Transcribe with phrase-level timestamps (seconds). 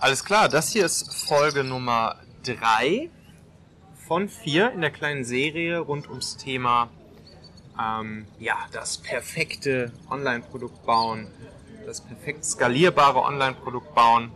[0.00, 3.10] Alles klar, das hier ist Folge Nummer 3
[4.08, 6.88] von 4 in der kleinen Serie rund ums Thema
[7.78, 11.26] ähm, ja, das perfekte Online-Produkt bauen,
[11.84, 14.32] das perfekt skalierbare Online-Produkt bauen,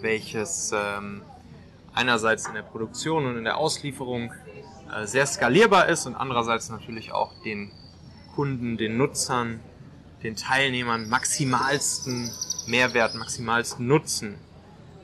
[0.00, 1.20] welches ähm,
[1.92, 4.32] einerseits in der Produktion und in der Auslieferung
[4.90, 7.70] äh, sehr skalierbar ist und andererseits natürlich auch den
[8.34, 9.60] Kunden, den Nutzern,
[10.22, 12.30] den Teilnehmern maximalsten
[12.68, 14.38] Mehrwert, maximalsten Nutzen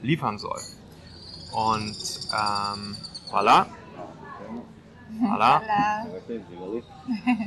[0.02, 0.60] liefern soll.
[1.52, 1.96] Und
[2.32, 2.96] ähm,
[3.30, 3.66] voilà.
[5.20, 5.62] Voilà.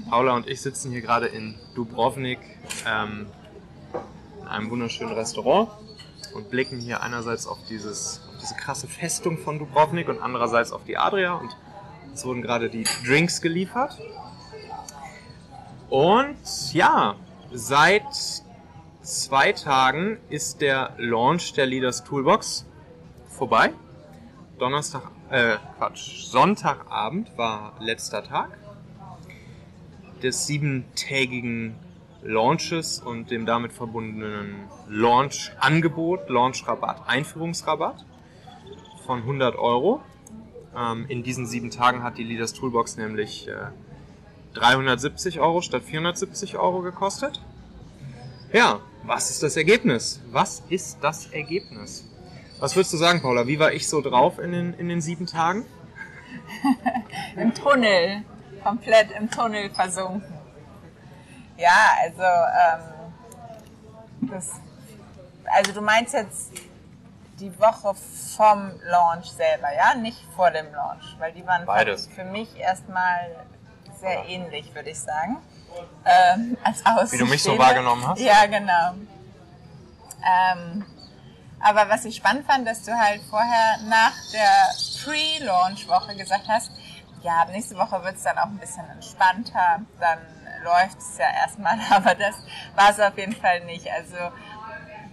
[0.10, 2.40] Paula und ich sitzen hier gerade in Dubrovnik
[2.88, 3.28] ähm,
[4.42, 5.70] in einem wunderschönen Restaurant
[6.34, 10.84] und blicken hier einerseits auf, dieses, auf diese krasse Festung von Dubrovnik und andererseits auf
[10.84, 11.56] die Adria und
[12.14, 13.98] es wurden gerade die Drinks geliefert.
[15.90, 16.38] Und
[16.74, 17.16] ja,
[17.52, 18.04] seit
[19.02, 22.66] zwei Tagen ist der Launch der Leaders Toolbox
[23.28, 23.74] vorbei.
[24.60, 28.58] Donnerstag, äh, Quatsch, Sonntagabend war letzter Tag
[30.22, 31.76] des siebentägigen
[32.22, 38.06] Launches und dem damit verbundenen Launch-Angebot, Launch-Rabatt, Einführungsrabatt
[39.08, 40.02] von 100 Euro.
[40.78, 43.54] Ähm, in diesen sieben Tagen hat die Leaders Toolbox nämlich äh,
[44.54, 47.42] 370 Euro statt 470 Euro gekostet.
[48.54, 50.22] Ja, was ist das Ergebnis?
[50.32, 52.06] Was ist das Ergebnis?
[52.60, 53.48] Was würdest du sagen, Paula?
[53.48, 55.66] Wie war ich so drauf in den, in den sieben Tagen?
[57.36, 58.24] Im Tunnel.
[58.64, 60.24] Komplett im Tunnel versunken.
[61.58, 64.52] Ja, also, ähm, das,
[65.46, 66.52] also du meinst jetzt
[67.40, 67.96] die Woche
[68.38, 69.96] vom Launch selber, ja?
[69.96, 72.08] Nicht vor dem Launch, weil die waren Beides.
[72.08, 73.36] für mich erstmal
[74.00, 75.38] sehr ähnlich, würde ich sagen.
[76.04, 78.20] Ähm, als Wie du mich so wahrgenommen hast?
[78.20, 78.96] Ja, genau.
[80.24, 80.86] Ähm,
[81.60, 86.72] aber was ich spannend fand, dass du halt vorher nach der Pre-Launch-Woche gesagt hast,
[87.22, 90.20] ja, nächste Woche wird es dann auch ein bisschen entspannter, dann
[90.64, 92.36] läuft es ja erstmal, aber das
[92.76, 93.88] war es auf jeden Fall nicht.
[93.92, 94.18] Also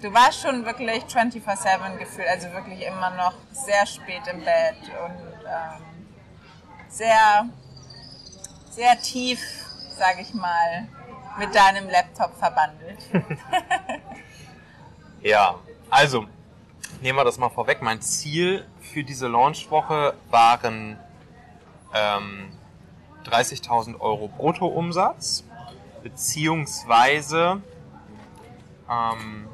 [0.00, 5.44] du warst schon wirklich 24-7 gefühlt, also wirklich immer noch sehr spät im Bett und
[5.44, 6.16] ähm,
[6.88, 7.46] sehr,
[8.70, 9.40] sehr tief,
[9.98, 10.88] sage ich mal,
[11.38, 12.98] mit deinem Laptop verbandelt.
[15.20, 15.56] Ja,
[15.90, 16.26] also
[17.00, 17.82] nehmen wir das mal vorweg.
[17.82, 20.96] Mein Ziel für diese Launchwoche waren
[21.92, 22.50] ähm,
[23.24, 25.44] 30.000 Euro Bruttoumsatz
[26.04, 27.60] beziehungsweise
[28.88, 29.48] ähm,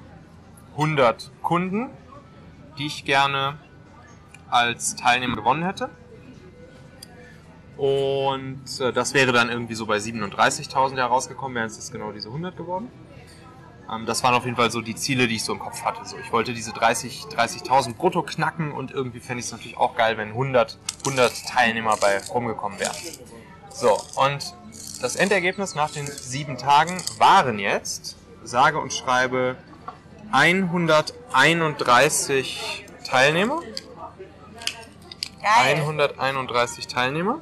[0.72, 1.90] 100 Kunden,
[2.76, 3.58] die ich gerne
[4.50, 5.88] als Teilnehmer gewonnen hätte.
[7.76, 12.28] Und äh, das wäre dann irgendwie so bei 37.000 herausgekommen, wären es jetzt genau diese
[12.28, 12.88] 100 geworden.
[13.92, 16.02] Ähm, das waren auf jeden Fall so die Ziele, die ich so im Kopf hatte.
[16.04, 19.96] So, ich wollte diese 30 30.000 brutto knacken und irgendwie fände ich es natürlich auch
[19.96, 22.94] geil, wenn 100, 100 Teilnehmer bei rumgekommen wären.
[23.70, 24.54] So, und
[25.02, 29.56] das Endergebnis nach den sieben Tagen waren jetzt, sage und schreibe,
[30.32, 33.60] 131 Teilnehmer.
[35.42, 35.76] Geil.
[35.76, 37.40] 131 Teilnehmer.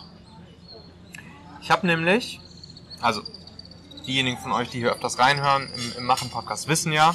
[1.61, 2.41] Ich habe nämlich,
[3.03, 3.21] also
[4.07, 7.15] diejenigen von euch, die hier öfters reinhören, im, im Machen-Podcast wissen ja,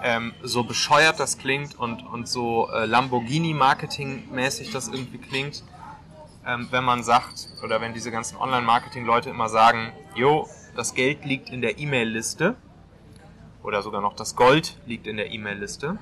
[0.00, 5.64] ähm, so bescheuert das klingt und, und so äh, Lamborghini-Marketing-mäßig das irgendwie klingt,
[6.46, 11.50] ähm, wenn man sagt, oder wenn diese ganzen Online-Marketing-Leute immer sagen, jo, das Geld liegt
[11.50, 12.54] in der E-Mail-Liste,
[13.62, 15.98] oder sogar noch das Gold liegt in der E-Mail-Liste.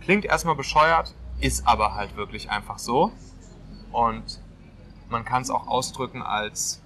[0.00, 3.12] Klingt erstmal bescheuert, ist aber halt wirklich einfach so.
[3.92, 4.40] Und
[5.08, 6.82] man kann es auch ausdrücken als,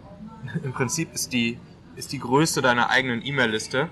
[0.62, 1.58] im Prinzip ist die,
[1.94, 3.88] ist die Größe deiner eigenen E-Mail-Liste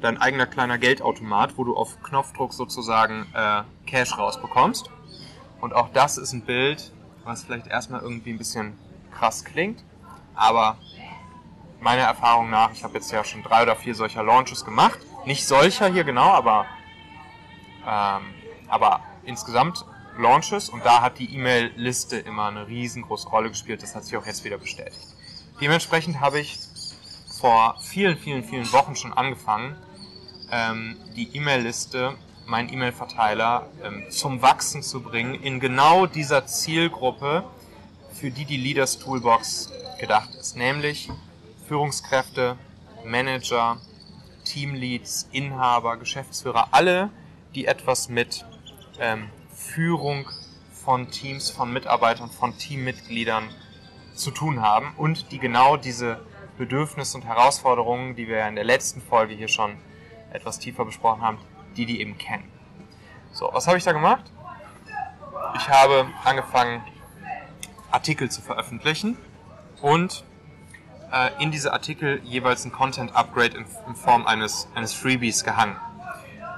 [0.00, 4.90] dein eigener kleiner Geldautomat, wo du auf Knopfdruck sozusagen äh, Cash rausbekommst.
[5.60, 6.92] Und auch das ist ein Bild,
[7.24, 8.78] was vielleicht erstmal irgendwie ein bisschen
[9.12, 9.82] krass klingt,
[10.34, 10.78] aber
[11.80, 14.98] meiner Erfahrung nach, ich habe jetzt ja schon drei oder vier solcher Launches gemacht.
[15.24, 16.66] Nicht solcher hier genau, aber,
[17.86, 18.34] ähm,
[18.68, 19.84] aber insgesamt
[20.18, 23.82] Launches und da hat die E-Mail-Liste immer eine riesengroße Rolle gespielt.
[23.82, 25.06] Das hat sich auch jetzt wieder bestätigt.
[25.60, 26.58] Dementsprechend habe ich
[27.40, 29.76] vor vielen, vielen, vielen Wochen schon angefangen,
[30.50, 32.16] ähm, die E-Mail-Liste,
[32.46, 37.44] meinen E-Mail-Verteiler ähm, zum Wachsen zu bringen in genau dieser Zielgruppe,
[38.12, 39.70] für die die Leaders Toolbox
[40.00, 41.10] gedacht ist, nämlich
[41.68, 42.56] Führungskräfte,
[43.04, 43.76] Manager,
[44.44, 47.10] Teamleads, Inhaber, Geschäftsführer, alle,
[47.54, 48.46] die etwas mit
[48.98, 50.28] ähm, Führung
[50.72, 53.50] von Teams, von Mitarbeitern, von Teammitgliedern
[54.14, 56.24] zu tun haben und die genau diese
[56.56, 59.76] Bedürfnisse und Herausforderungen, die wir in der letzten Folge hier schon
[60.32, 61.38] etwas tiefer besprochen haben,
[61.76, 62.50] die die eben kennen.
[63.32, 64.24] So, was habe ich da gemacht?
[65.56, 66.82] Ich habe angefangen,
[67.90, 69.16] Artikel zu veröffentlichen
[69.82, 70.24] und
[71.12, 75.76] äh, in diese Artikel jeweils ein Content Upgrade in, in Form eines, eines Freebies gehangen.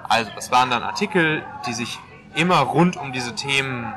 [0.09, 1.99] Also, das waren dann Artikel, die sich
[2.35, 3.93] immer rund um diese Themen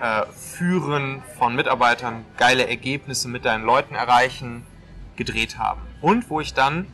[0.00, 4.66] äh, führen von Mitarbeitern, geile Ergebnisse mit deinen Leuten erreichen,
[5.16, 5.80] gedreht haben.
[6.00, 6.86] Und wo ich dann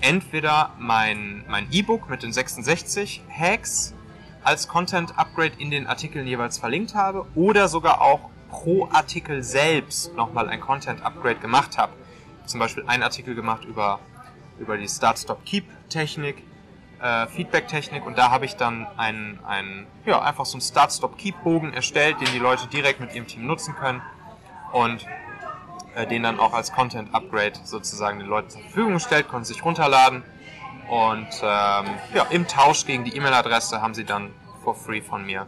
[0.00, 3.94] entweder mein mein E-Book mit den 66 Hacks
[4.42, 10.14] als Content Upgrade in den Artikeln jeweils verlinkt habe oder sogar auch pro Artikel selbst
[10.16, 11.92] nochmal ein Content Upgrade gemacht habe.
[12.50, 14.00] Zum Beispiel einen Artikel gemacht über,
[14.58, 16.42] über die Start-Stop-Keep-Technik,
[17.00, 22.20] äh, Feedback-Technik und da habe ich dann einen, einen, ja, einfach so einen Start-Stop-Keep-Bogen erstellt,
[22.20, 24.02] den die Leute direkt mit ihrem Team nutzen können
[24.72, 25.06] und
[25.94, 30.24] äh, den dann auch als Content-Upgrade sozusagen den Leuten zur Verfügung gestellt, konnten sich runterladen
[30.88, 34.32] und ähm, ja, im Tausch gegen die E-Mail-Adresse haben sie dann
[34.64, 35.46] for free von mir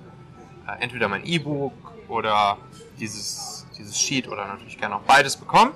[0.69, 1.73] äh, entweder mein E-Book
[2.07, 2.59] oder
[3.01, 5.73] dieses, dieses Sheet oder natürlich gerne auch beides bekommen.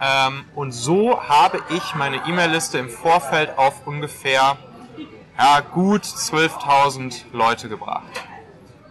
[0.00, 4.56] Ähm, und so habe ich meine E-Mail-Liste im Vorfeld auf ungefähr
[5.38, 8.06] ja, gut 12.000 Leute gebracht.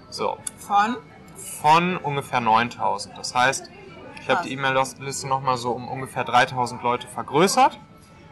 [0.09, 0.37] So.
[0.57, 0.97] Von?
[1.61, 3.15] Von ungefähr 9.000.
[3.15, 3.69] Das heißt,
[4.21, 7.79] ich habe die E-Mail-Liste nochmal so um ungefähr 3.000 Leute vergrößert.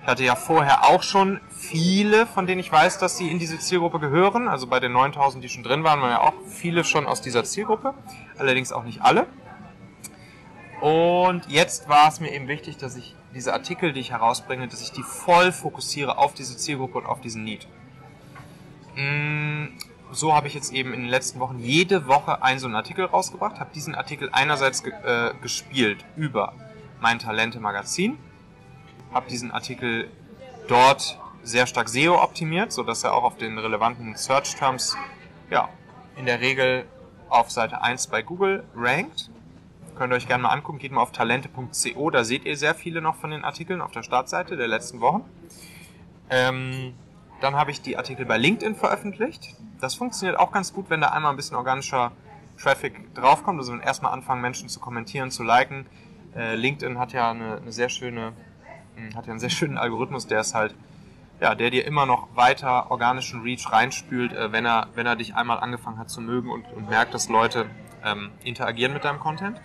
[0.01, 3.57] Ich hatte ja vorher auch schon viele, von denen ich weiß, dass sie in diese
[3.57, 4.47] Zielgruppe gehören.
[4.47, 7.43] Also bei den 9000, die schon drin waren, waren ja auch viele schon aus dieser
[7.43, 7.93] Zielgruppe.
[8.37, 9.25] Allerdings auch nicht alle.
[10.85, 14.83] Und jetzt war es mir eben wichtig, dass ich diese Artikel, die ich herausbringe, dass
[14.83, 17.67] ich die voll fokussiere auf diese Zielgruppe und auf diesen Need.
[18.95, 19.69] Mm,
[20.11, 23.05] so habe ich jetzt eben in den letzten Wochen jede Woche einen so einen Artikel
[23.05, 26.53] rausgebracht, habe diesen Artikel einerseits ge äh, gespielt über
[27.01, 28.19] mein Talente-Magazin,
[29.11, 30.07] habe diesen Artikel
[30.67, 34.95] dort sehr stark SEO optimiert, so dass er auch auf den relevanten Search Terms
[35.49, 35.67] ja,
[36.15, 36.85] in der Regel
[37.27, 39.31] auf Seite 1 bei Google rankt.
[39.95, 43.01] Könnt ihr euch gerne mal angucken, geht mal auf talente.co, da seht ihr sehr viele
[43.01, 45.23] noch von den Artikeln auf der Startseite der letzten Wochen.
[46.29, 46.93] Ähm,
[47.41, 49.55] dann habe ich die Artikel bei LinkedIn veröffentlicht.
[49.79, 52.11] Das funktioniert auch ganz gut, wenn da einmal ein bisschen organischer
[52.61, 53.59] Traffic draufkommt.
[53.59, 55.85] Also wenn erstmal anfangen, Menschen zu kommentieren, zu liken.
[56.35, 58.33] Äh, LinkedIn hat ja eine, eine sehr schöne
[58.95, 60.73] hm, hat ja einen sehr schönen Algorithmus, der ist halt,
[61.39, 65.35] ja, der dir immer noch weiter organischen Reach reinspült, äh, wenn er, wenn er dich
[65.35, 67.65] einmal angefangen hat zu mögen und, und merkt, dass Leute
[68.03, 69.59] ähm, interagieren mit deinem Content.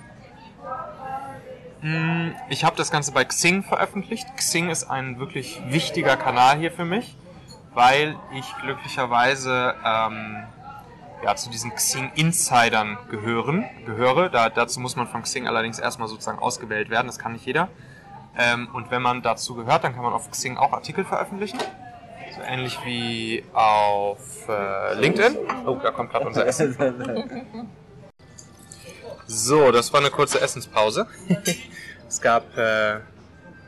[1.81, 4.27] Hm, ich habe das Ganze bei Xing veröffentlicht.
[4.37, 7.17] Xing ist ein wirklich wichtiger Kanal hier für mich,
[7.73, 10.43] weil ich glücklicherweise ähm,
[11.25, 14.29] ja, zu diesen Xing-Insidern gehören, gehöre.
[14.29, 17.69] Da, dazu muss man von Xing allerdings erstmal sozusagen ausgewählt werden, das kann nicht jeder.
[18.39, 21.59] Ähm, und wenn man dazu gehört, dann kann man auf Xing auch Artikel veröffentlichen.
[22.35, 25.37] So ähnlich wie auf äh, LinkedIn.
[25.67, 26.77] Oh, da kommt gerade unser Essen.
[29.33, 31.07] So, das war eine kurze Essenspause.
[32.09, 32.99] es gab äh,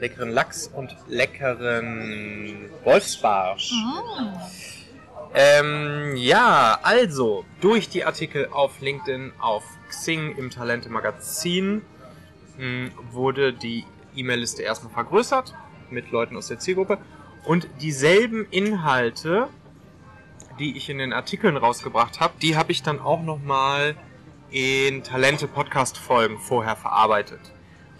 [0.00, 3.70] leckeren Lachs und leckeren Wolfsbarsch.
[3.70, 4.40] Mhm.
[5.34, 11.82] Ähm, ja, also durch die Artikel auf LinkedIn, auf Xing im Talente Magazin
[12.58, 13.84] mh, wurde die
[14.16, 15.54] E-Mail-Liste erstmal vergrößert
[15.90, 16.98] mit Leuten aus der Zielgruppe
[17.44, 19.46] und dieselben Inhalte,
[20.58, 23.94] die ich in den Artikeln rausgebracht habe, die habe ich dann auch nochmal
[24.52, 27.40] in Talente-Podcast-Folgen vorher verarbeitet,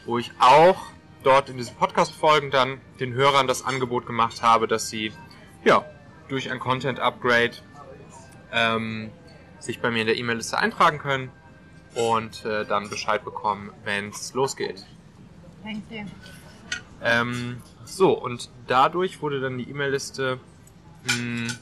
[0.04, 0.76] wo ich auch
[1.22, 5.12] dort in diesen Podcast-Folgen dann den Hörern das Angebot gemacht habe, dass sie
[5.64, 5.84] ja
[6.28, 7.52] durch ein Content-Upgrade
[8.52, 9.10] ähm,
[9.58, 11.30] sich bei mir in der E-Mail-Liste eintragen können
[11.94, 14.84] und äh, dann Bescheid bekommen, wenn es losgeht.
[15.62, 16.04] Thank you.
[17.02, 20.38] Ähm, So, und dadurch wurde dann die E-Mail-Liste
[21.04, 21.52] mh,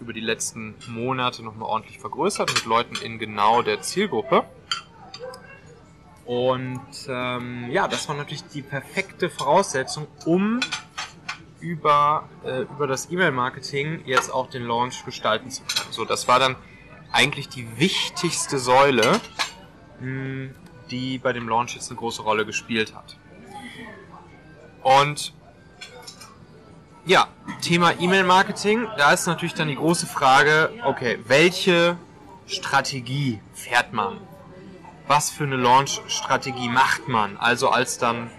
[0.00, 4.44] über die letzten Monate nochmal ordentlich vergrößert mit Leuten in genau der Zielgruppe.
[6.24, 10.60] Und ähm, ja, das war natürlich die perfekte Voraussetzung, um
[11.60, 15.92] über, äh, über das E-Mail-Marketing jetzt auch den Launch gestalten zu können.
[15.92, 16.56] So, das war dann
[17.12, 19.20] eigentlich die wichtigste Säule,
[20.00, 20.50] mh,
[20.90, 23.18] die bei dem Launch jetzt eine große Rolle gespielt hat.
[24.82, 25.34] Und
[27.06, 27.28] ja,
[27.62, 31.96] Thema E-Mail-Marketing, da ist natürlich dann die große Frage, okay, welche
[32.46, 34.18] Strategie fährt man?
[35.06, 37.36] Was für eine Launch-Strategie macht man?
[37.36, 38.30] Also als dann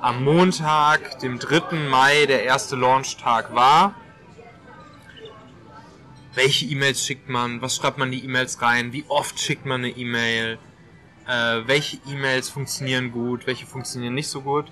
[0.00, 1.76] am Montag, dem 3.
[1.88, 3.94] Mai, der erste Launch-Tag war,
[6.34, 7.60] welche E-Mails schickt man?
[7.60, 8.92] Was schreibt man die E-Mails rein?
[8.92, 10.58] Wie oft schickt man eine E-Mail?
[11.26, 13.46] Äh, welche E-Mails funktionieren gut?
[13.46, 14.66] Welche funktionieren nicht so gut?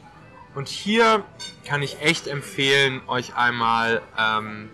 [0.54, 1.24] Und hier
[1.64, 4.68] kann ich echt empfehlen, euch einmal ähm,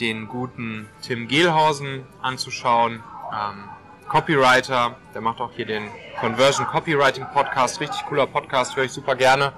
[0.00, 3.02] den guten Tim Gehlhausen anzuschauen.
[3.30, 3.64] Ähm,
[4.08, 5.88] Copywriter, der macht auch hier den
[6.18, 9.52] Conversion Copywriting Podcast, richtig cooler Podcast, höre ich super gerne.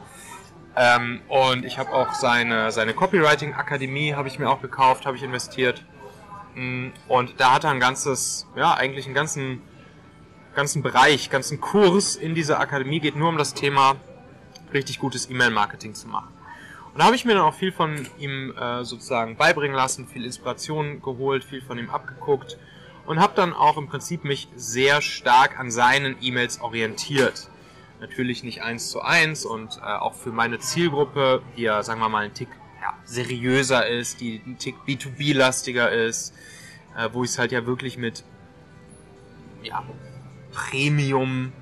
[0.74, 5.16] Ähm, und ich habe auch seine, seine Copywriting Akademie, habe ich mir auch gekauft, habe
[5.16, 5.84] ich investiert.
[6.56, 9.62] Mm, und da hat er ein ganzes, ja, eigentlich einen ganzen,
[10.56, 13.96] ganzen Bereich, ganzen Kurs in dieser Akademie, geht nur um das Thema
[14.74, 16.32] richtig gutes E-Mail-Marketing zu machen.
[16.92, 20.24] Und da habe ich mir dann auch viel von ihm äh, sozusagen beibringen lassen, viel
[20.24, 22.58] Inspiration geholt, viel von ihm abgeguckt
[23.06, 27.48] und habe dann auch im Prinzip mich sehr stark an seinen E-Mails orientiert.
[28.00, 32.08] Natürlich nicht eins zu eins und äh, auch für meine Zielgruppe, die ja, sagen wir
[32.08, 32.48] mal, ein Tick
[32.80, 36.34] ja, seriöser ist, die ein Tick B2B-lastiger ist,
[36.96, 38.24] äh, wo ich es halt ja wirklich mit
[39.62, 39.84] ja,
[40.52, 41.52] Premium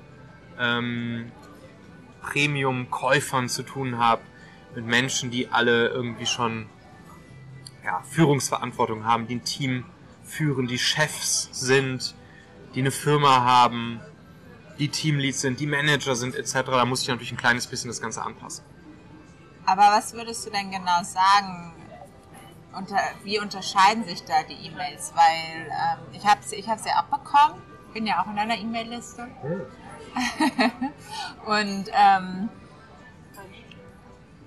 [0.59, 1.31] ähm,
[2.21, 4.21] Premium-Käufern zu tun habe,
[4.75, 6.67] mit Menschen, die alle irgendwie schon
[7.83, 9.85] ja, Führungsverantwortung haben, die ein Team
[10.23, 12.15] führen, die Chefs sind,
[12.75, 13.99] die eine Firma haben,
[14.77, 16.53] die Teamleads sind, die Manager sind etc.
[16.65, 18.63] Da muss ich natürlich ein kleines bisschen das Ganze anpassen.
[19.65, 21.73] Aber was würdest du denn genau sagen?
[22.75, 25.11] Unter, wie unterscheiden sich da die E-Mails?
[25.15, 27.61] Weil ähm, ich habe ich hab sie auch bekommen,
[27.93, 29.27] bin ja auch in einer E-Mail-Liste.
[29.41, 29.61] Hm.
[31.45, 32.49] und ähm,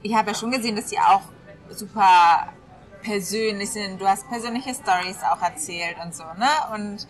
[0.03, 1.23] ich habe ja schon gesehen, dass sie auch
[1.71, 2.53] super
[3.03, 4.01] persönlich sind.
[4.01, 6.49] Du hast persönliche Stories auch erzählt und so, ne?
[6.75, 7.07] Und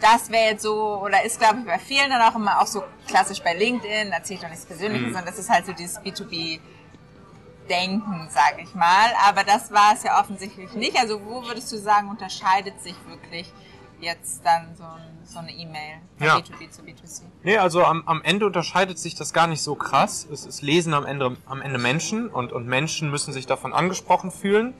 [0.00, 2.82] das wäre jetzt so, oder ist, glaube ich, bei vielen dann auch immer auch so
[3.06, 5.12] klassisch bei LinkedIn, erzählt doch nichts Persönliches, mhm.
[5.12, 6.60] sondern das ist halt so dieses B2B
[7.68, 9.12] Denken, sage ich mal.
[9.24, 10.98] Aber das war es ja offensichtlich nicht.
[10.98, 13.52] Also wo würdest du sagen, unterscheidet sich wirklich
[14.00, 14.84] jetzt dann so,
[15.24, 16.36] so eine E-Mail von ja.
[16.36, 17.22] B2B zu B2C?
[17.42, 20.26] Nee, also am, am Ende unterscheidet sich das gar nicht so krass.
[20.30, 24.30] Es, es lesen am Ende, am Ende Menschen und, und Menschen müssen sich davon angesprochen
[24.30, 24.74] fühlen.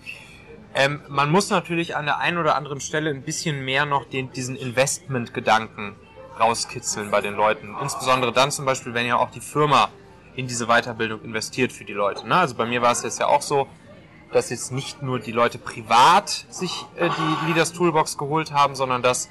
[0.75, 4.33] Ähm, man muss natürlich an der einen oder anderen Stelle ein bisschen mehr noch den,
[4.33, 5.97] diesen Investment-Gedanken
[6.41, 7.75] rauskitzeln bei den Leuten.
[7.81, 9.91] Insbesondere dann zum Beispiel, wenn ja auch die Firma
[10.35, 12.27] in diese Weiterbildung investiert für die Leute.
[12.27, 12.37] Ne?
[12.37, 13.67] Also bei mir war es jetzt ja auch so,
[14.33, 19.03] dass jetzt nicht nur die Leute privat sich äh, die Leaders Toolbox geholt haben, sondern
[19.03, 19.29] dass,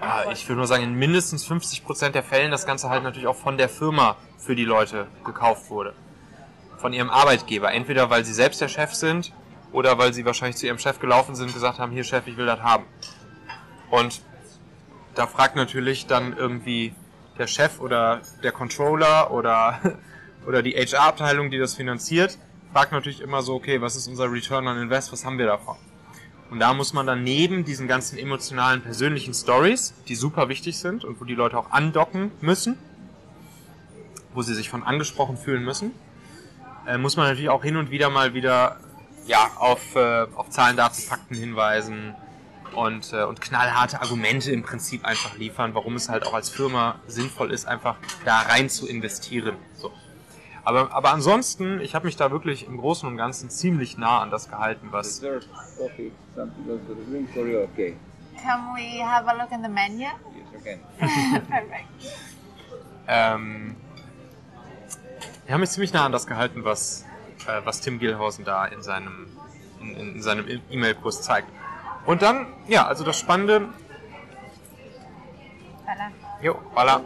[0.00, 3.36] äh, ich würde nur sagen, in mindestens 50% der Fällen das Ganze halt natürlich auch
[3.36, 5.94] von der Firma für die Leute gekauft wurde.
[6.78, 7.72] Von ihrem Arbeitgeber.
[7.72, 9.32] Entweder weil sie selbst der Chef sind
[9.72, 12.36] oder weil sie wahrscheinlich zu ihrem Chef gelaufen sind und gesagt haben, hier Chef, ich
[12.36, 12.84] will das haben.
[13.90, 14.22] Und
[15.14, 16.94] da fragt natürlich dann irgendwie
[17.38, 19.80] der Chef oder der Controller oder,
[20.46, 22.38] oder die HR-Abteilung, die das finanziert,
[22.72, 25.76] fragt natürlich immer so, okay, was ist unser Return on Invest, was haben wir davon?
[26.50, 31.04] Und da muss man dann neben diesen ganzen emotionalen, persönlichen Stories, die super wichtig sind
[31.04, 32.78] und wo die Leute auch andocken müssen,
[34.34, 35.92] wo sie sich von angesprochen fühlen müssen,
[36.86, 38.78] äh, muss man natürlich auch hin und wieder mal wieder
[39.26, 42.14] ja, auf, äh, auf Zahlen, Daten, Fakten hinweisen
[42.74, 46.96] und, äh, und knallharte Argumente im Prinzip einfach liefern, warum es halt auch als Firma
[47.06, 49.56] sinnvoll ist, einfach da rein zu investieren.
[49.74, 49.92] So.
[50.64, 54.30] Aber, aber ansonsten, ich habe mich da wirklich im Großen und Ganzen ziemlich nah an
[54.30, 55.20] das gehalten, was.
[55.20, 55.38] Can
[58.74, 60.02] we have a look in the menu?
[60.02, 60.78] Yes, okay.
[60.98, 61.86] Perfect.
[63.08, 63.76] ähm,
[65.46, 67.04] ich habe mich ziemlich nah an das gehalten, was,
[67.46, 69.28] äh, was Tim Gilhausen da in seinem
[69.80, 71.48] in, in seinem E-Mail-Kurs zeigt.
[72.06, 73.68] Und dann, ja, also das Spannende.
[75.86, 76.23] Voilà.
[76.44, 77.00] Jo, voilà.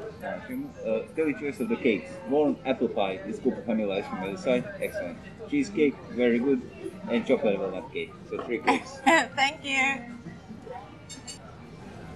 [0.84, 2.10] Uh, daily choice of the cakes.
[2.28, 4.64] Warm apple pie is good caramelized by the side.
[4.82, 5.16] Excellent.
[5.48, 6.60] Cheesecake, very good.
[7.08, 8.12] And chocolate walnut cake.
[8.28, 8.98] So three cakes.
[9.36, 9.78] Thank you.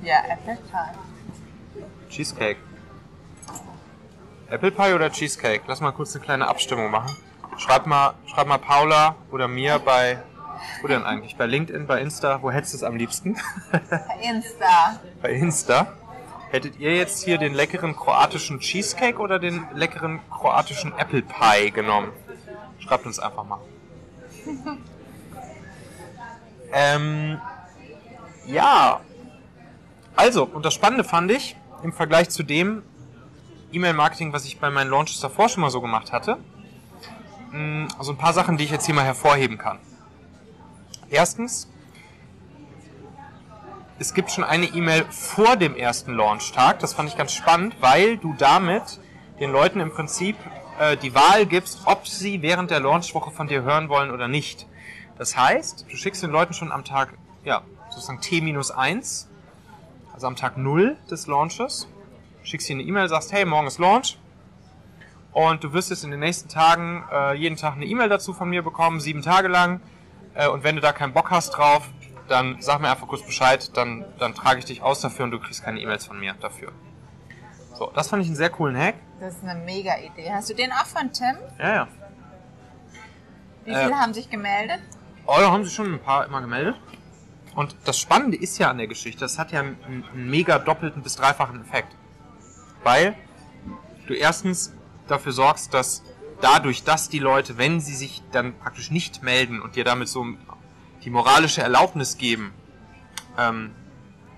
[0.02, 0.98] Ja, Apple Pie.
[2.10, 2.58] Cheesecake.
[4.50, 5.62] Apple Pie oder Cheesecake?
[5.68, 7.16] Lass mal kurz eine kleine Abstimmung machen.
[7.56, 10.18] Schreib mal, schreib mal Paula oder mir bei,
[10.80, 11.36] wo denn eigentlich?
[11.36, 13.36] Bei LinkedIn, bei Insta, wo hättest du es am liebsten?
[14.22, 15.00] Insta.
[15.22, 15.86] bei Insta.
[16.52, 22.12] Hättet ihr jetzt hier den leckeren kroatischen Cheesecake oder den leckeren kroatischen Apple Pie genommen?
[22.78, 23.60] Schreibt uns einfach mal.
[26.74, 27.40] ähm,
[28.44, 29.00] ja.
[30.14, 32.82] Also, und das Spannende fand ich, im Vergleich zu dem
[33.72, 36.36] E-Mail-Marketing, was ich bei meinen Launches davor schon mal so gemacht hatte,
[37.50, 39.78] mh, also ein paar Sachen, die ich jetzt hier mal hervorheben kann.
[41.08, 41.71] Erstens,
[44.02, 46.80] es gibt schon eine E-Mail vor dem ersten Launchtag.
[46.80, 48.98] Das fand ich ganz spannend, weil du damit
[49.38, 50.34] den Leuten im Prinzip
[50.80, 54.66] äh, die Wahl gibst, ob sie während der Launchwoche von dir hören wollen oder nicht.
[55.18, 59.26] Das heißt, du schickst den Leuten schon am Tag, ja, sozusagen T-1,
[60.12, 61.86] also am Tag 0 des Launches,
[62.42, 64.18] schickst ihnen eine E-Mail, sagst, hey, morgen ist Launch.
[65.30, 68.50] Und du wirst jetzt in den nächsten Tagen äh, jeden Tag eine E-Mail dazu von
[68.50, 69.80] mir bekommen, sieben Tage lang.
[70.34, 71.88] Äh, und wenn du da keinen Bock hast drauf,
[72.28, 75.38] dann sag mir einfach kurz Bescheid, dann, dann trage ich dich aus dafür und du
[75.40, 76.72] kriegst keine E-Mails von mir dafür.
[77.74, 78.94] So, das fand ich einen sehr coolen Hack.
[79.20, 80.30] Das ist eine mega Idee.
[80.32, 81.36] Hast du den auch von Tim?
[81.58, 81.88] Ja, ja.
[83.64, 84.80] Wie Äh, viele haben sich gemeldet?
[85.26, 86.76] Oh, da haben sich schon ein paar immer gemeldet.
[87.54, 91.02] Und das Spannende ist ja an der Geschichte, das hat ja einen, einen mega doppelten
[91.02, 91.94] bis dreifachen Effekt.
[92.82, 93.14] Weil
[94.06, 94.72] du erstens
[95.06, 96.02] dafür sorgst, dass
[96.40, 100.26] dadurch, dass die Leute, wenn sie sich dann praktisch nicht melden und dir damit so
[101.04, 102.52] die moralische Erlaubnis geben,
[103.38, 103.74] ähm,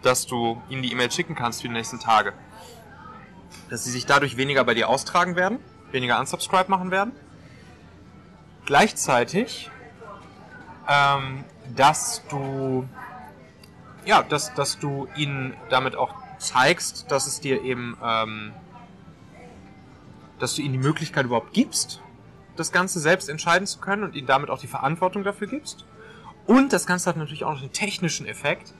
[0.03, 2.33] dass du ihnen die E-Mail schicken kannst für die nächsten Tage,
[3.71, 5.59] dass sie sich dadurch weniger bei dir austragen werden,
[5.91, 7.13] weniger unsubscribe machen werden.
[8.67, 9.71] Gleichzeitig
[10.89, 11.45] ähm,
[11.75, 12.89] dass du
[14.05, 18.53] ja, dass, dass du ihnen damit auch zeigst, dass es dir eben, ähm,
[20.39, 22.03] dass du ihnen die Möglichkeit überhaupt gibst,
[22.57, 25.87] das Ganze selbst entscheiden zu können und ihnen damit auch die Verantwortung dafür gibst.
[26.47, 28.75] Und das Ganze hat natürlich auch noch einen technischen Effekt,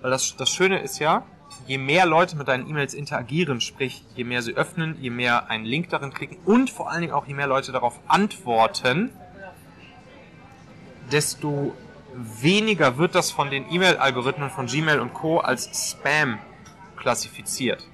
[0.00, 1.24] weil das, das Schöne ist ja,
[1.66, 5.64] je mehr Leute mit deinen E-Mails interagieren, sprich, je mehr sie öffnen, je mehr einen
[5.64, 9.10] Link darin klicken und vor allen Dingen auch je mehr Leute darauf antworten,
[11.10, 11.74] desto
[12.14, 15.38] weniger wird das von den E-Mail-Algorithmen von Gmail und Co.
[15.38, 16.38] als Spam
[16.96, 17.86] klassifiziert.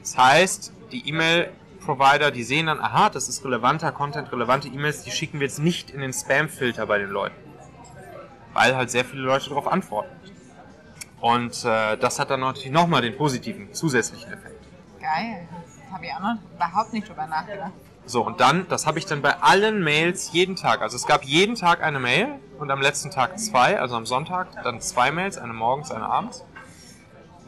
[0.00, 5.10] Das heißt, die E-Mail-Provider, die sehen dann, aha, das ist relevanter Content, relevante E-Mails, die
[5.10, 7.47] schicken wir jetzt nicht in den Spam-Filter bei den Leuten.
[8.52, 10.10] Weil halt sehr viele Leute darauf antworten.
[11.20, 14.64] Und äh, das hat dann natürlich nochmal den positiven, zusätzlichen Effekt.
[15.00, 15.48] Geil.
[15.50, 17.72] Das habe ich auch noch überhaupt nicht drüber nachgedacht.
[18.06, 20.80] So, und dann, das habe ich dann bei allen Mails jeden Tag.
[20.80, 24.48] Also es gab jeden Tag eine Mail und am letzten Tag zwei, also am Sonntag
[24.62, 26.44] dann zwei Mails, eine morgens, eine abends.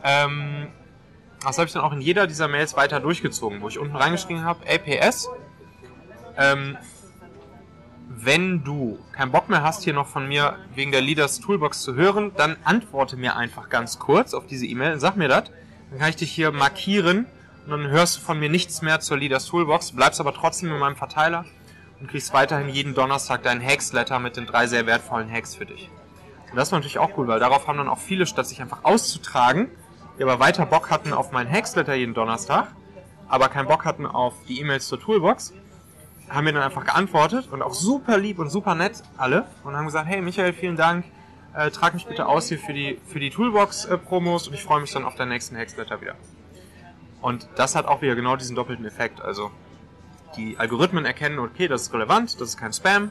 [0.04, 0.68] Ähm,
[1.42, 4.44] das habe ich dann auch in jeder dieser Mails weiter durchgezogen, wo ich unten reingeschrieben
[4.44, 5.30] habe, APS,
[6.36, 6.76] ähm,
[8.12, 11.94] wenn du keinen Bock mehr hast, hier noch von mir wegen der Leaders Toolbox zu
[11.94, 15.44] hören, dann antworte mir einfach ganz kurz auf diese E-Mail, sag mir das,
[15.90, 17.26] dann kann ich dich hier markieren
[17.64, 20.78] und dann hörst du von mir nichts mehr zur Leaders Toolbox, bleibst aber trotzdem in
[20.78, 21.44] meinem Verteiler
[22.00, 25.88] und kriegst weiterhin jeden Donnerstag deinen Hacks-Letter mit den drei sehr wertvollen Hacks für dich.
[26.50, 28.82] Und das war natürlich auch cool, weil darauf haben dann auch viele, statt sich einfach
[28.82, 29.70] auszutragen,
[30.18, 32.66] die aber weiter Bock hatten auf meinen Hacks-Letter jeden Donnerstag,
[33.28, 35.54] aber keinen Bock hatten auf die E-Mails zur Toolbox,
[36.30, 39.86] haben mir dann einfach geantwortet und auch super lieb und super nett alle und haben
[39.86, 41.04] gesagt, hey Michael, vielen Dank,
[41.54, 44.92] äh, trag mich bitte aus hier für die, für die Toolbox-Promos und ich freue mich
[44.92, 46.14] dann auf deinen nächsten Hacks-Letter wieder.
[47.20, 49.20] Und das hat auch wieder genau diesen doppelten Effekt.
[49.20, 49.50] Also
[50.36, 53.10] die Algorithmen erkennen, okay, das ist relevant, das ist kein Spam.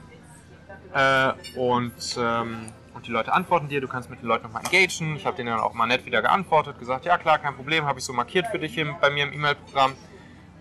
[0.94, 5.16] Äh, und, ähm, und die Leute antworten dir, du kannst mit den Leuten nochmal engagen.
[5.16, 8.00] Ich habe denen dann auch mal nett wieder geantwortet, gesagt, ja klar, kein Problem, habe
[8.00, 9.94] ich so markiert für dich im, bei mir im E-Mail-Programm.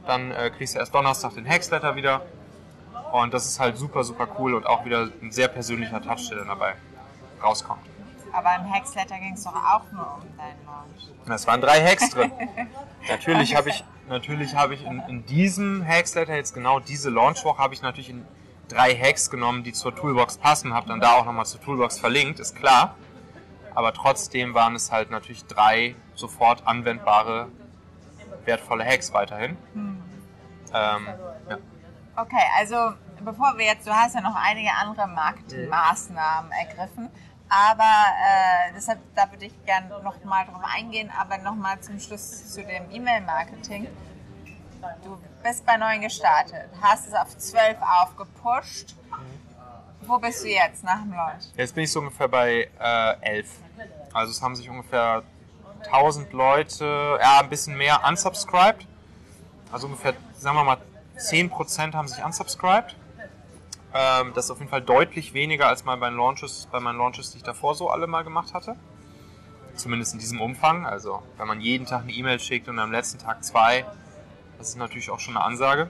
[0.07, 2.23] Dann äh, kriegst du erst Donnerstag den Hacksletter wieder.
[3.12, 6.38] Und das ist halt super, super cool und auch wieder ein sehr persönlicher Touch, der
[6.38, 6.75] dann dabei
[7.42, 7.81] rauskommt.
[8.33, 11.35] Aber im Hacksletter ging es doch auch nur um deinen Launch.
[11.35, 12.31] Es waren drei Hacks drin.
[13.09, 17.75] natürlich habe ich, natürlich habe ich in, in diesem Hacksletter jetzt genau diese Launchwoche habe
[17.75, 18.27] ich natürlich in
[18.68, 22.38] drei Hacks genommen, die zur Toolbox passen, habe dann da auch nochmal zur Toolbox verlinkt,
[22.38, 22.97] ist klar.
[23.75, 27.49] Aber trotzdem waren es halt natürlich drei sofort anwendbare,
[28.44, 29.57] wertvolle Hacks weiterhin.
[29.75, 29.99] Ähm,
[30.73, 30.94] ja.
[32.20, 37.11] Okay, also bevor wir jetzt, du hast ja noch einige andere Marketingmaßnahmen ergriffen,
[37.48, 42.64] aber äh, deshalb, da würde ich gerne nochmal drauf eingehen, aber nochmal zum Schluss zu
[42.64, 43.87] dem E-Mail-Marketing.
[45.04, 48.96] Du bist bei 9 gestartet, hast es auf 12 aufgepusht.
[50.00, 51.44] Wo bist du jetzt nach dem Launch?
[51.57, 53.48] Jetzt bin ich so ungefähr bei äh, 11.
[54.12, 55.22] Also es haben sich ungefähr
[55.85, 58.88] 1000 Leute, ja ein bisschen mehr unsubscribed.
[59.70, 60.78] Also ungefähr, sagen wir mal,
[61.18, 62.96] 10% haben sich unsubscribed.
[63.94, 67.31] Ähm, das ist auf jeden Fall deutlich weniger als mal bei, Launches, bei meinen Launches,
[67.31, 68.76] die ich davor so alle mal gemacht hatte.
[69.74, 70.87] Zumindest in diesem Umfang.
[70.87, 73.85] Also wenn man jeden Tag eine E-Mail schickt und am letzten Tag zwei,
[74.59, 75.88] das ist natürlich auch schon eine Ansage.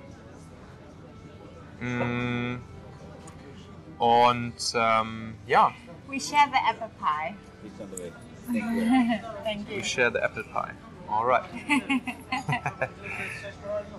[1.81, 2.57] Mm.
[3.99, 5.73] Und ähm, ja,
[6.09, 7.35] We share the apple pie.
[8.47, 9.19] Thank you.
[9.45, 9.83] Thank we you.
[9.83, 10.73] share the apple pie.
[11.07, 11.45] Alright.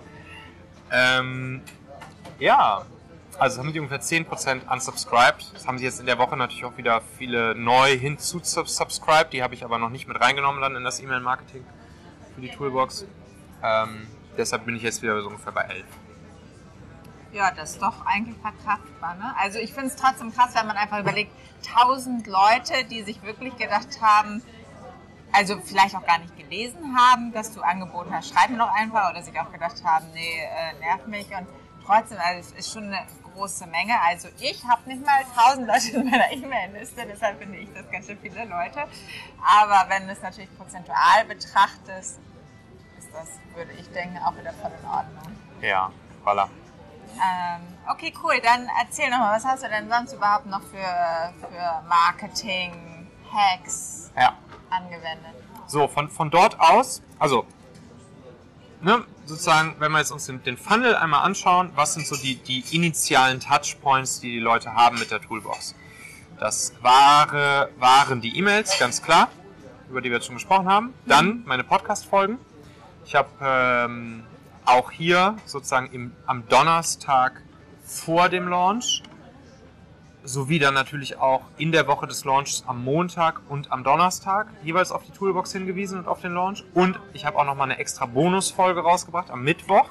[0.90, 1.62] ähm,
[2.38, 2.84] ja,
[3.38, 5.54] also haben die ungefähr 10% unsubscribed.
[5.54, 9.32] Das haben sie jetzt in der Woche natürlich auch wieder viele neu hinzu-subscribed.
[9.32, 11.64] Die habe ich aber noch nicht mit reingenommen dann in das E-Mail-Marketing
[12.34, 13.06] für die Toolbox.
[13.62, 15.84] Ähm, deshalb bin ich jetzt wieder so ungefähr bei 11.
[17.32, 19.14] Ja, das ist doch eigentlich verkraftbar.
[19.14, 19.34] Ne?
[19.38, 21.30] Also ich finde es trotzdem krass, wenn man einfach überlegt,
[21.66, 24.42] 1000 Leute, die sich wirklich gedacht haben,
[25.32, 29.10] also vielleicht auch gar nicht gelesen haben, dass du angeboten hast, schreib mir doch einfach
[29.10, 31.46] oder sich auch gedacht haben, nee, äh, nervt mich und
[31.84, 34.00] trotzdem, also es ist schon eine große Menge.
[34.02, 38.06] Also ich habe nicht mal 1000 Leute in meiner E-Mail-Liste, deshalb finde ich das ganz
[38.06, 38.84] schön viele Leute.
[39.44, 42.18] Aber wenn du es natürlich prozentual betrachtest,
[42.98, 45.36] ist das, würde ich denken, auch wieder voll in Ordnung.
[45.60, 45.90] Ja,
[46.24, 46.48] voilà.
[47.16, 48.40] Ähm, okay, cool.
[48.42, 54.36] Dann erzähl nochmal, was hast du denn sonst überhaupt noch für, für Marketing, Hacks Ja.
[54.70, 55.34] Angewendet?
[55.66, 57.46] So, von, von dort aus, also,
[58.80, 62.36] ne, sozusagen, wenn wir jetzt uns den, den Funnel einmal anschauen, was sind so die,
[62.36, 65.74] die initialen Touchpoints, die die Leute haben mit der Toolbox?
[66.38, 69.28] Das war, waren die E-Mails, ganz klar,
[69.90, 70.94] über die wir jetzt schon gesprochen haben.
[71.04, 72.38] Dann meine Podcast-Folgen.
[73.04, 74.24] Ich habe ähm,
[74.64, 77.42] auch hier sozusagen im, am Donnerstag
[77.84, 79.02] vor dem Launch
[80.24, 84.92] sowie dann natürlich auch in der Woche des Launches am Montag und am Donnerstag jeweils
[84.92, 86.64] auf die Toolbox hingewiesen und auf den Launch.
[86.74, 89.88] Und ich habe auch nochmal eine extra Bonusfolge rausgebracht am Mittwoch,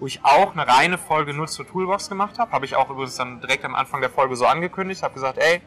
[0.00, 2.50] wo ich auch eine reine Folge nur zur Toolbox gemacht habe.
[2.52, 5.02] Habe ich auch übrigens dann direkt am Anfang der Folge so angekündigt.
[5.02, 5.62] Habe gesagt, ey,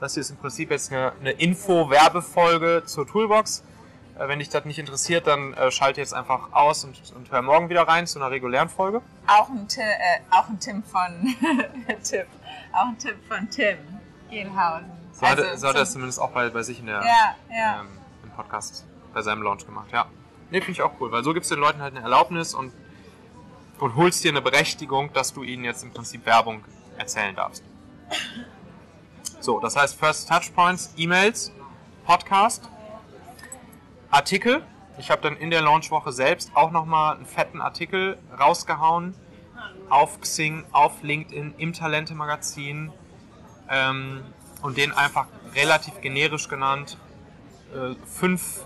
[0.00, 3.64] das hier ist im Prinzip jetzt eine, eine Info-Werbefolge zur Toolbox.
[4.18, 7.42] Äh, Wenn dich das nicht interessiert, dann äh, schalte jetzt einfach aus und, und hör
[7.42, 9.02] morgen wieder rein zu einer regulären Folge.
[9.26, 11.34] Auch ein, äh, auch ein Tipp von
[12.02, 12.26] Tipp.
[12.72, 13.78] Auch ein Tipp von Tim
[14.30, 14.90] Gehlhausen.
[15.12, 17.00] So hat, Also so hat er es zum- zumindest auch bei, bei sich in der,
[17.02, 17.80] Ja, ja.
[17.80, 17.88] ähm,
[18.24, 20.06] im Podcast bei seinem Launch gemacht, ja.
[20.50, 22.72] Ne, finde ich auch cool, weil so gibst du den Leuten halt eine Erlaubnis und,
[23.78, 26.64] und holst dir eine Berechtigung, dass du ihnen jetzt im Prinzip Werbung
[26.96, 27.62] erzählen darfst.
[29.40, 31.52] So, das heißt First Touchpoints, E-Mails,
[32.04, 32.68] Podcast,
[34.10, 34.62] Artikel.
[34.98, 39.14] Ich habe dann in der Launchwoche selbst auch nochmal einen fetten Artikel rausgehauen
[39.90, 42.92] auf Xing, auf LinkedIn, im Talente-Magazin
[43.68, 44.22] ähm,
[44.62, 46.96] und den einfach relativ generisch genannt.
[47.74, 48.64] Äh, fünf,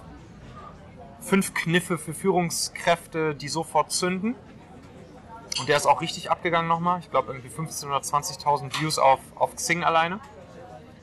[1.21, 4.35] fünf Kniffe für Führungskräfte, die sofort zünden.
[5.59, 7.01] Und der ist auch richtig abgegangen nochmal.
[7.01, 10.21] Ich glaube irgendwie 15.000 oder 20.000 Views auf, auf Xing alleine.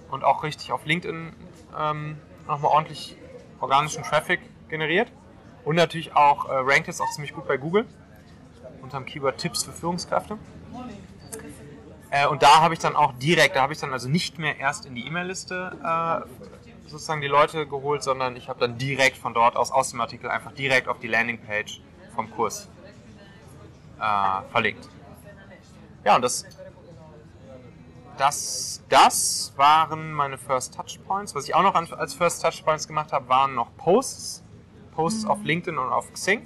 [0.10, 1.34] Und auch richtig auf LinkedIn
[1.78, 3.16] ähm, nochmal ordentlich
[3.62, 5.12] organischen Traffic generiert.
[5.64, 7.86] Und natürlich auch äh, rankt jetzt auch ziemlich gut bei Google
[8.92, 10.38] unter dem Keyword Tipps für Führungskräfte.
[12.10, 14.60] Äh, und da habe ich dann auch direkt, da habe ich dann also nicht mehr
[14.60, 19.34] erst in die E-Mail-Liste äh, sozusagen die Leute geholt, sondern ich habe dann direkt von
[19.34, 21.80] dort aus, aus dem Artikel, einfach direkt auf die Landingpage
[22.14, 22.68] vom Kurs
[23.98, 24.90] äh, verlinkt.
[26.04, 26.44] Ja, und das,
[28.18, 31.34] das, das waren meine First Touchpoints.
[31.34, 34.44] Was ich auch noch an- als First Touchpoints gemacht habe, waren noch Posts.
[34.96, 36.46] Posts auf LinkedIn und auf Xing.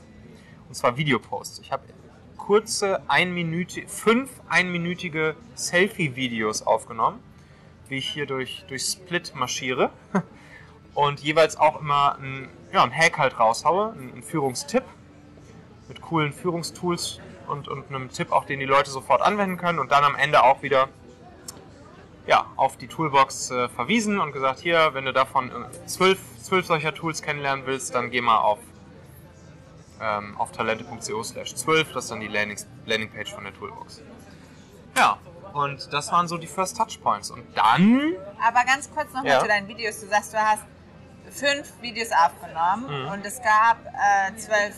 [0.67, 1.57] Und zwar Videoposts.
[1.59, 1.83] Ich habe
[2.45, 7.19] kurze, einminütige, fünf einminütige Selfie-Videos aufgenommen,
[7.89, 9.89] wie ich hier durch, durch Split marschiere.
[10.93, 14.83] Und jeweils auch immer ein, ja, ein Hack halt raushaue, einen einen Führungstipp
[15.87, 19.79] mit coolen Führungstools und, und einem Tipp, auch den die Leute sofort anwenden können.
[19.79, 20.87] Und dann am Ende auch wieder
[22.27, 26.65] ja, auf die Toolbox äh, verwiesen und gesagt, hier, wenn du davon äh, zwölf, zwölf
[26.65, 28.59] solcher Tools kennenlernen willst, dann geh mal auf,
[30.01, 34.01] ähm, auf talente.co slash 12, das ist dann die Landing, Landingpage von der Toolbox.
[34.97, 35.17] Ja,
[35.53, 37.31] und das waren so die First Touchpoints.
[37.31, 38.13] Und dann,
[38.45, 39.39] Aber ganz kurz nochmal Ja.
[39.39, 39.99] zu deinen Videos.
[40.01, 40.63] Du sagst, du hast
[41.31, 43.11] fünf Videos aufgenommen Mhm.
[43.11, 44.75] und es gab äh, zwölf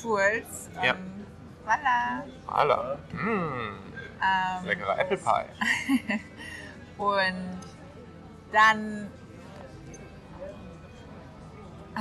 [0.00, 0.70] Tools.
[0.82, 0.94] Ja.
[0.94, 1.26] Ähm,
[1.66, 2.22] voilà.
[2.52, 3.78] alla, mh,
[4.22, 6.20] Ähm, leckerer Apple Pie.
[6.98, 7.58] Und
[8.52, 9.10] dann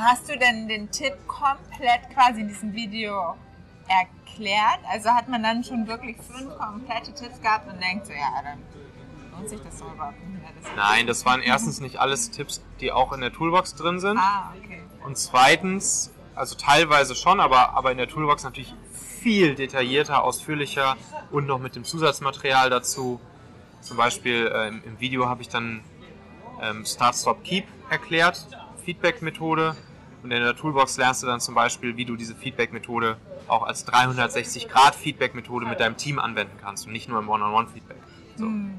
[0.01, 3.35] hast du denn den Tipp komplett quasi in diesem Video
[3.87, 4.79] erklärt?
[4.91, 8.59] Also hat man dann schon wirklich fünf komplette Tipps gehabt und denkt so, ja, dann
[9.31, 10.51] lohnt sich das so überhaupt nicht mehr.
[10.61, 14.17] Das Nein, das waren erstens nicht alles Tipps, die auch in der Toolbox drin sind.
[14.17, 14.81] Ah, okay.
[15.05, 18.73] Und zweitens, also teilweise schon, aber, aber in der Toolbox natürlich
[19.21, 20.95] viel detaillierter, ausführlicher
[21.31, 23.19] und noch mit dem Zusatzmaterial dazu.
[23.81, 25.83] Zum Beispiel äh, im, im Video habe ich dann
[26.61, 28.47] ähm, Start, Stop, Keep erklärt,
[28.83, 29.75] Feedback-Methode.
[30.21, 33.87] Und in der Toolbox lernst du dann zum Beispiel, wie du diese Feedback-Methode auch als
[33.87, 37.97] 360-Grad-Feedback-Methode mit deinem Team anwenden kannst und nicht nur im One-on-One-Feedback.
[38.35, 38.45] So.
[38.45, 38.73] Hm,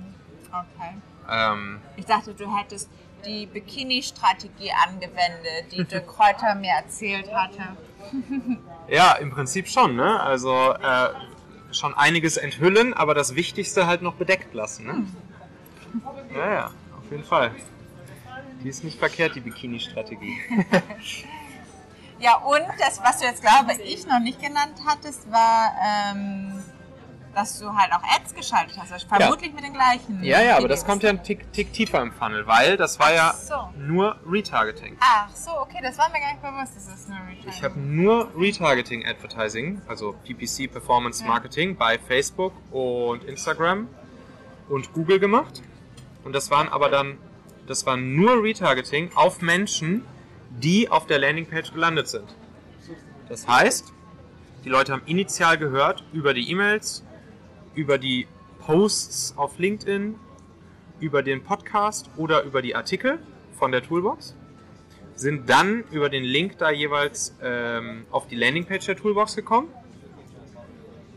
[0.48, 0.94] okay.
[1.31, 2.90] Ähm, Ich dachte, du hättest
[3.24, 7.62] die Bikini-Strategie angewendet, die Dirk Kräuter mir erzählt hatte.
[8.88, 10.20] ja, im Prinzip schon, ne?
[10.20, 11.09] Also äh,
[11.72, 15.07] schon einiges enthüllen, aber das Wichtigste halt noch bedeckt lassen, ne?
[16.35, 17.50] Ja, ja, auf jeden Fall.
[18.62, 20.36] Die ist nicht verkehrt, die Bikini-Strategie.
[22.20, 26.62] Ja, und das, was du jetzt, glaube ich, noch nicht genannt hattest, war, ähm,
[27.34, 28.92] dass du halt auch Ads geschaltet hast.
[28.92, 30.22] Also vermutlich mit den gleichen.
[30.22, 30.86] Ja, ja, aber das Videos.
[30.86, 33.70] kommt ja einen Tick, Tick tiefer im Funnel, weil das war ja so.
[33.78, 34.98] nur Retargeting.
[35.00, 37.80] Ach so, okay, das war mir gar nicht bewusst, dass es nur Retargeting Ich habe
[37.80, 41.28] nur Retargeting Advertising, also PPC Performance Ja.
[41.30, 43.88] Marketing bei Facebook und Instagram
[44.68, 45.62] und Google gemacht.
[46.24, 47.16] Und das waren aber dann,
[47.70, 50.04] das war nur Retargeting auf Menschen,
[50.50, 52.26] die auf der Landingpage gelandet sind.
[53.28, 53.92] Das heißt,
[54.64, 57.04] die Leute haben initial gehört über die E-Mails,
[57.76, 58.26] über die
[58.59, 60.16] Posts auf LinkedIn,
[60.98, 63.20] über den Podcast oder über die Artikel
[63.56, 64.35] von der Toolbox
[65.14, 69.68] sind dann über den Link da jeweils ähm, auf die Landingpage der Toolbox gekommen,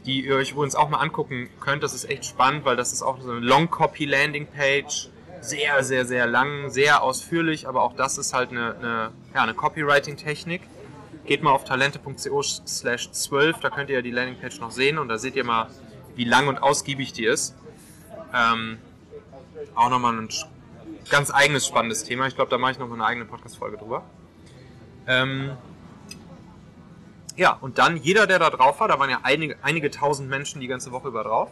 [0.05, 1.81] die ihr euch übrigens auch mal angucken könnt.
[1.81, 5.09] Das ist echt spannend, weil das ist auch so eine Long Copy Landingpage.
[5.43, 9.53] Sehr, sehr, sehr lang, sehr ausführlich, aber auch das ist halt eine, eine, ja, eine
[9.53, 10.61] Copywriting-Technik.
[11.25, 15.09] Geht mal auf talente.co slash 12, da könnt ihr ja die Landingpage noch sehen und
[15.09, 15.67] da seht ihr mal,
[16.15, 17.55] wie lang und ausgiebig die ist.
[18.33, 18.77] Ähm,
[19.75, 20.29] auch nochmal ein
[21.09, 22.25] ganz eigenes spannendes Thema.
[22.27, 24.05] Ich glaube, da mache ich noch mal eine eigene Podcast-Folge drüber.
[25.07, 25.51] Ähm,
[27.35, 30.61] ja, und dann jeder, der da drauf war, da waren ja einige, einige tausend Menschen
[30.61, 31.51] die ganze Woche über drauf.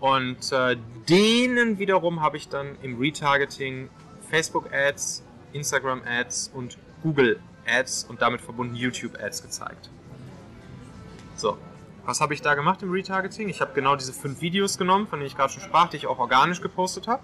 [0.00, 0.76] Und äh,
[1.08, 3.88] denen wiederum habe ich dann im Retargeting
[4.30, 9.90] Facebook-Ads, Instagram-Ads und Google-Ads und damit verbunden YouTube-Ads gezeigt.
[11.36, 11.56] So,
[12.04, 13.48] was habe ich da gemacht im Retargeting?
[13.48, 16.06] Ich habe genau diese fünf Videos genommen, von denen ich gerade schon sprach, die ich
[16.06, 17.22] auch organisch gepostet habe.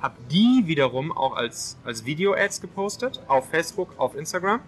[0.00, 4.60] Habe die wiederum auch als, als Video-Ads gepostet auf Facebook, auf Instagram,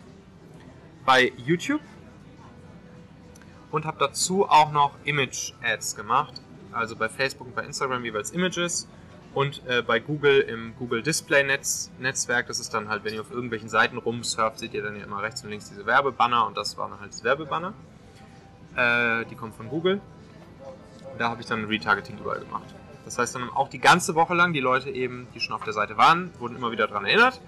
[1.04, 1.80] bei YouTube
[3.70, 6.40] und habe dazu auch noch Image-Ads gemacht.
[6.76, 8.88] Also bei Facebook und bei Instagram jeweils Images
[9.34, 12.46] und äh, bei Google im Google Display Netz, Netzwerk.
[12.46, 15.22] Das ist dann halt, wenn ihr auf irgendwelchen Seiten rumsurft, seht ihr dann ja immer
[15.22, 17.74] rechts und links diese Werbebanner und das waren halt das Werbebanner.
[18.76, 20.00] Äh, die kommen von Google.
[21.18, 22.74] Da habe ich dann Retargeting überall gemacht.
[23.06, 25.72] Das heißt dann auch die ganze Woche lang, die Leute eben, die schon auf der
[25.72, 27.40] Seite waren, wurden immer wieder daran erinnert.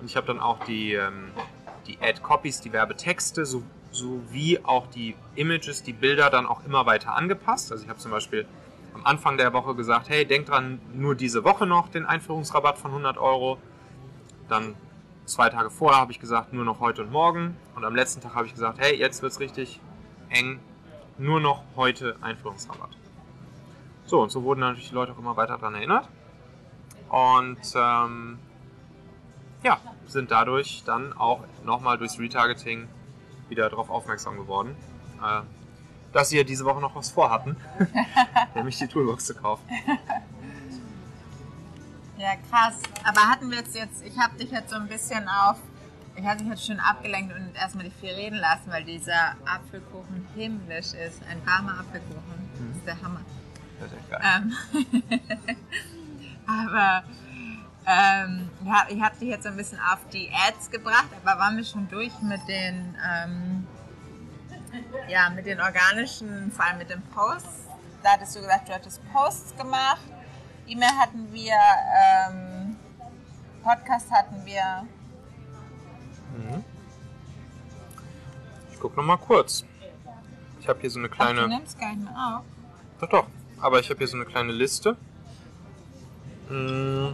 [0.00, 1.30] Und ich habe dann auch die, ähm,
[1.86, 3.62] die Ad-Copies, die Werbetexte, so,
[3.94, 7.72] sowie auch die Images, die Bilder dann auch immer weiter angepasst.
[7.72, 8.46] Also ich habe zum Beispiel
[8.94, 12.90] am Anfang der Woche gesagt, hey, denkt dran, nur diese Woche noch den Einführungsrabatt von
[12.90, 13.58] 100 Euro.
[14.48, 14.74] Dann
[15.24, 17.56] zwei Tage vorher habe ich gesagt, nur noch heute und morgen.
[17.74, 19.80] Und am letzten Tag habe ich gesagt, hey, jetzt wird es richtig
[20.28, 20.60] eng,
[21.18, 22.90] nur noch heute Einführungsrabatt.
[24.06, 26.08] So, und so wurden natürlich die Leute auch immer weiter daran erinnert.
[27.08, 28.38] Und ähm,
[29.62, 32.88] ja, sind dadurch dann auch nochmal durchs Retargeting
[33.48, 34.76] wieder darauf aufmerksam geworden,
[35.22, 35.42] äh,
[36.12, 37.56] dass sie ja diese Woche noch was vorhatten,
[38.54, 39.64] nämlich die Toolbox zu kaufen.
[42.16, 42.78] Ja, krass.
[43.02, 45.58] Aber hatten wir jetzt jetzt, ich habe dich jetzt so ein bisschen auf,
[46.16, 50.28] ich habe dich jetzt schön abgelenkt und erstmal dich viel reden lassen, weil dieser Apfelkuchen
[50.34, 51.20] himmlisch ist.
[51.28, 52.48] Ein warmer Apfelkuchen.
[52.68, 53.20] Das ist der Hammer.
[53.80, 54.20] Das ist echt geil.
[54.22, 55.56] Ähm,
[56.46, 57.02] aber
[57.86, 61.56] ähm, ja, ich habe dich jetzt so ein bisschen auf die Ads gebracht, aber waren
[61.56, 63.66] wir schon durch mit den, ähm,
[65.08, 67.68] ja, mit den organischen, vor allem mit den Posts.
[68.02, 70.00] Da hattest du gesagt, du hattest Posts gemacht.
[70.66, 71.54] E-Mail hatten wir,
[72.02, 72.76] ähm,
[73.62, 74.86] Podcast hatten wir.
[76.36, 76.64] Mhm.
[78.72, 79.64] Ich gucke nochmal kurz.
[80.60, 81.42] Ich habe hier so eine Ach, kleine.
[81.42, 82.44] du nimmst gar nicht mehr auf.
[83.00, 83.26] Doch, doch.
[83.60, 84.96] Aber ich habe hier so eine kleine Liste.
[86.48, 87.08] Mm,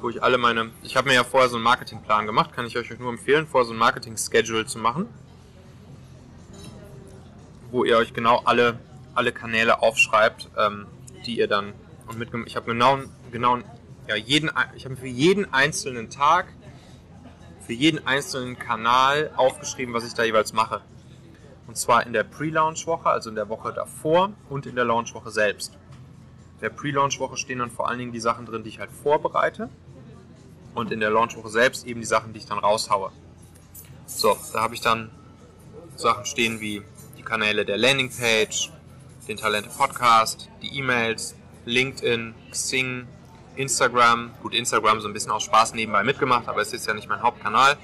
[0.00, 0.70] Wo ich alle meine.
[0.82, 2.52] Ich habe mir ja vorher so einen Marketingplan gemacht.
[2.52, 5.06] Kann ich euch nur empfehlen, vorher so ein Marketing-Schedule zu machen.
[7.70, 8.78] Wo ihr euch genau alle,
[9.14, 10.86] alle Kanäle aufschreibt, ähm,
[11.26, 11.74] die ihr dann.
[12.06, 12.98] Und mit, ich habe genau,
[13.30, 13.58] genau
[14.08, 16.46] ja, jeden, ich habe für jeden einzelnen Tag,
[17.64, 20.80] für jeden einzelnen Kanal aufgeschrieben, was ich da jeweils mache.
[21.68, 25.74] Und zwar in der Pre-Launch-Woche, also in der Woche davor und in der Launch-Woche selbst.
[26.54, 29.68] In der Pre-Launch-Woche stehen dann vor allen Dingen die Sachen drin, die ich halt vorbereite.
[30.74, 33.10] Und in der Launch-Woche selbst eben die Sachen, die ich dann raushaue.
[34.06, 35.10] So, da habe ich dann
[35.96, 36.82] Sachen stehen wie
[37.16, 38.70] die Kanäle der Landingpage,
[39.28, 43.06] den Talente Podcast, die E-Mails, LinkedIn, Xing,
[43.56, 44.32] Instagram.
[44.42, 47.22] Gut, Instagram so ein bisschen aus Spaß nebenbei mitgemacht, aber es ist ja nicht mein
[47.22, 47.76] Hauptkanal.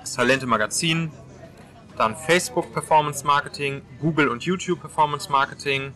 [0.00, 1.10] Das Talente Magazin,
[1.96, 5.92] dann Facebook Performance Marketing, Google und YouTube Performance Marketing,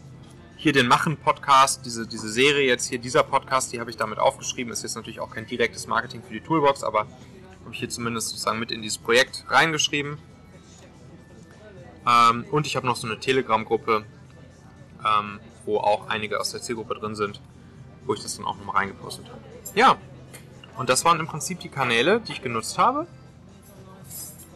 [0.58, 4.18] hier den Machen Podcast, diese, diese Serie jetzt hier, dieser Podcast, die habe ich damit
[4.18, 4.72] aufgeschrieben.
[4.72, 8.30] Ist jetzt natürlich auch kein direktes Marketing für die Toolbox, aber habe ich hier zumindest
[8.30, 10.18] sozusagen mit in dieses Projekt reingeschrieben.
[12.04, 14.04] Ähm, und ich habe noch so eine Telegram-Gruppe,
[15.06, 17.40] ähm, wo auch einige aus der Zielgruppe drin sind,
[18.04, 19.40] wo ich das dann auch nochmal reingepostet habe.
[19.76, 19.96] Ja,
[20.76, 23.06] und das waren im Prinzip die Kanäle, die ich genutzt habe,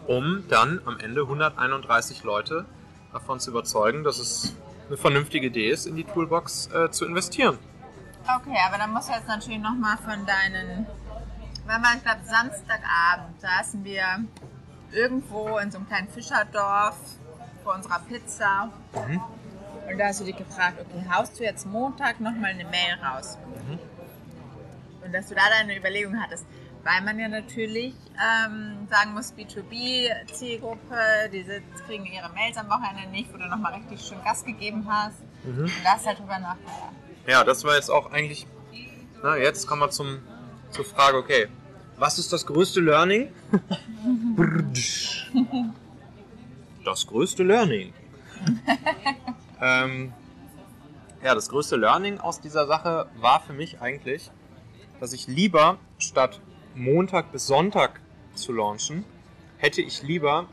[0.08, 2.64] um dann am Ende 131 Leute
[3.12, 4.56] davon zu überzeugen, dass es
[4.92, 7.58] eine vernünftige Idee ist, in die Toolbox äh, zu investieren.
[8.24, 10.86] Okay, aber dann musst du jetzt natürlich nochmal von deinen.
[11.66, 14.04] Wann war ich glaube Samstagabend, saßen wir
[14.92, 16.96] irgendwo in so einem kleinen Fischerdorf
[17.64, 18.70] vor unserer Pizza.
[18.94, 19.20] Mhm.
[19.90, 23.38] Und da hast du dich gefragt, okay, haust du jetzt Montag nochmal eine Mail raus?
[23.66, 23.78] Mhm.
[25.04, 26.44] Und dass du da deine Überlegung hattest.
[26.84, 33.08] Weil man ja natürlich ähm, sagen muss, B2B-Zielgruppe, die sitzt, kriegen ihre Mails am Wochenende
[33.10, 35.18] nicht, wo du nochmal richtig schön Gas gegeben hast.
[35.44, 35.64] Mhm.
[35.64, 36.92] Und da hast du halt drüber nachgedacht.
[37.26, 38.46] Ja, das war jetzt auch eigentlich.
[39.22, 40.18] Na, jetzt kommen wir zum,
[40.70, 41.46] zur Frage, okay,
[41.96, 43.32] was ist das größte Learning?
[46.84, 47.92] das größte Learning.
[49.60, 50.12] ähm,
[51.22, 54.32] ja, das größte Learning aus dieser Sache war für mich eigentlich,
[54.98, 56.40] dass ich lieber statt
[56.74, 58.00] Montag bis Sonntag
[58.34, 59.04] zu launchen,
[59.58, 60.46] hätte ich lieber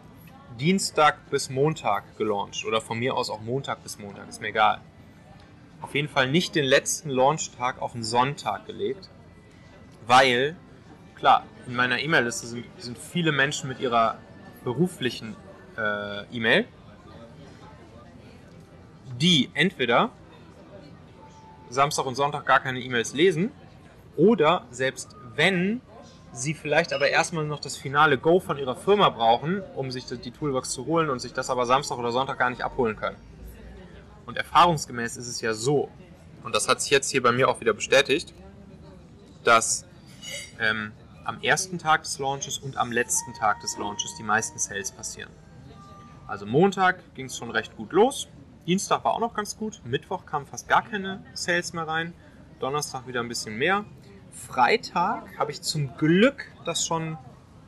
[0.60, 2.66] Dienstag bis Montag gelauncht.
[2.66, 4.82] Oder von mir aus auch Montag bis Montag, ist mir egal.
[5.82, 9.10] Auf jeden Fall nicht den letzten Launchtag auf den Sonntag gelegt,
[10.08, 10.58] weil,
[11.16, 14.18] klar, in meiner E-Mail-Liste sind, sind viele Menschen mit ihrer
[14.64, 15.38] beruflichen
[15.78, 16.68] äh, E-Mail,
[19.22, 20.10] die entweder
[21.70, 23.52] Samstag und Sonntag gar keine E-Mails lesen
[24.18, 25.82] oder selbst wenn
[26.42, 30.32] sie vielleicht aber erstmal noch das finale Go von ihrer Firma brauchen, um sich die
[30.32, 33.18] Toolbox zu holen und sich das aber Samstag oder Sonntag gar nicht abholen können.
[34.26, 35.90] Und erfahrungsgemäß ist es ja so,
[36.44, 38.34] und das hat sich jetzt hier bei mir auch wieder bestätigt,
[39.44, 39.86] dass
[40.60, 40.92] ähm,
[41.26, 45.30] am ersten Tag des Launches und am letzten Tag des Launches die meisten Sales passieren.
[46.28, 48.28] Also Montag ging es schon recht gut los,
[48.68, 52.14] Dienstag war auch noch ganz gut, Mittwoch kamen fast gar keine Sales mehr rein,
[52.60, 53.86] Donnerstag wieder ein bisschen mehr.
[54.40, 57.18] Freitag habe ich zum Glück das schon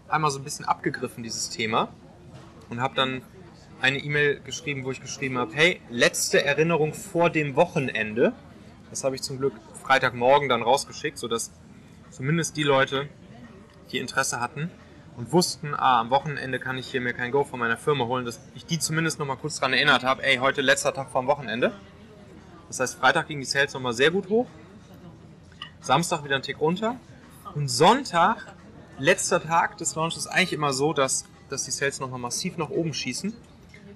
[0.07, 1.89] einmal so ein bisschen abgegriffen, dieses Thema,
[2.69, 3.21] und habe dann
[3.81, 8.33] eine E-Mail geschrieben, wo ich geschrieben habe, hey, letzte Erinnerung vor dem Wochenende.
[8.89, 11.51] Das habe ich zum Glück Freitagmorgen dann rausgeschickt, sodass
[12.09, 13.09] zumindest die Leute,
[13.91, 14.69] die Interesse hatten
[15.17, 18.25] und wussten, ah, am Wochenende kann ich hier mir kein Go von meiner Firma holen,
[18.25, 21.21] dass ich die zumindest noch mal kurz daran erinnert habe, ey, heute letzter Tag vor
[21.21, 21.73] dem Wochenende.
[22.67, 24.47] Das heißt, Freitag ging die Sales nochmal sehr gut hoch.
[25.81, 26.95] Samstag wieder ein Tick runter.
[27.55, 28.55] Und Sonntag,
[28.97, 32.69] letzter Tag des Launches, ist eigentlich immer so, dass, dass die Sales nochmal massiv nach
[32.69, 33.33] oben schießen.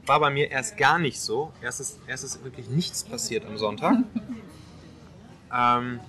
[0.06, 1.52] War bei mir erst gar nicht so.
[1.62, 3.98] Erst ist, erst ist wirklich nichts passiert am Sonntag.
[5.56, 6.00] ähm,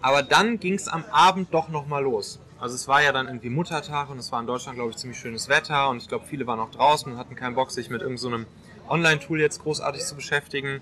[0.00, 2.40] aber dann ging es am Abend doch nochmal los.
[2.60, 5.18] Also es war ja dann irgendwie Muttertag und es war in Deutschland, glaube ich, ziemlich
[5.18, 8.02] schönes Wetter und ich glaube, viele waren auch draußen und hatten keinen Bock, sich mit
[8.02, 10.80] irgendeinem so Online-Tool jetzt großartig zu beschäftigen.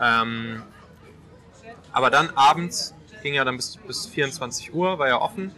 [0.00, 0.62] Ähm,
[1.92, 5.54] aber dann abends ging ja dann bis, bis 24 Uhr, war ja offen.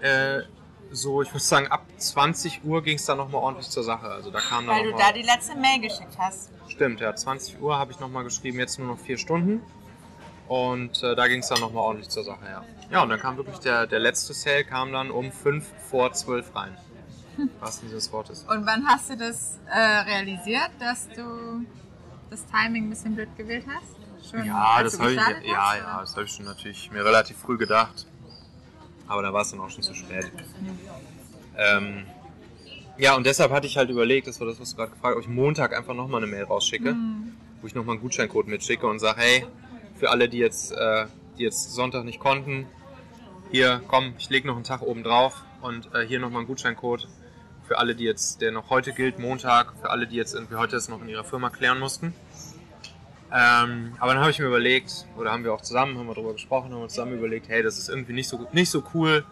[0.00, 0.42] Äh,
[0.90, 4.06] so, ich würde sagen, ab 20 Uhr ging es dann nochmal ordentlich zur Sache.
[4.06, 6.50] Also da kam Weil du noch da mal, die letzte Mail geschickt hast.
[6.68, 9.60] Stimmt, ja, 20 Uhr habe ich nochmal geschrieben, jetzt nur noch vier Stunden.
[10.46, 12.64] Und äh, da ging es dann nochmal ordentlich zur Sache, ja.
[12.90, 16.54] Ja, und dann kam wirklich der, der letzte Sale, kam dann um 5 vor 12
[16.54, 16.76] rein.
[17.60, 18.44] Was dieses Wortes.
[18.48, 21.64] Und wann hast du das äh, realisiert, dass du
[22.30, 24.03] das Timing ein bisschen blöd gewählt hast?
[24.30, 27.36] Schon Ja, das habe ich, ja, hast, ja, das habe ich schon natürlich mir relativ
[27.36, 28.06] früh gedacht.
[29.06, 30.30] Aber da war es dann auch schon zu spät.
[31.56, 32.06] Ähm,
[32.96, 35.24] ja, und deshalb hatte ich halt überlegt, das war das, was du gerade gefragt hast,
[35.24, 36.96] ob ich Montag einfach nochmal eine Mail rausschicke,
[37.60, 39.46] wo ich nochmal einen Gutscheincode mitschicke und sage, hey,
[39.96, 41.06] für alle, die jetzt, äh,
[41.38, 42.66] die jetzt Sonntag nicht konnten,
[43.50, 47.08] hier, komm, ich lege noch einen Tag oben drauf und äh, hier nochmal einen Gutscheincode
[47.66, 50.76] für alle, die jetzt, der noch heute gilt, Montag, für alle, die jetzt irgendwie heute
[50.76, 52.14] das noch in ihrer Firma klären mussten.
[53.36, 56.34] Ähm, aber dann habe ich mir überlegt, oder haben wir auch zusammen, haben wir darüber
[56.34, 59.24] gesprochen, haben wir zusammen überlegt, hey, das ist irgendwie nicht so, nicht so cool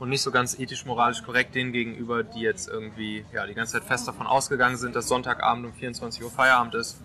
[0.00, 3.74] und nicht so ganz ethisch, moralisch korrekt denen gegenüber, die jetzt irgendwie ja, die ganze
[3.74, 7.00] Zeit fest davon ausgegangen sind, dass Sonntagabend um 24 Uhr Feierabend ist.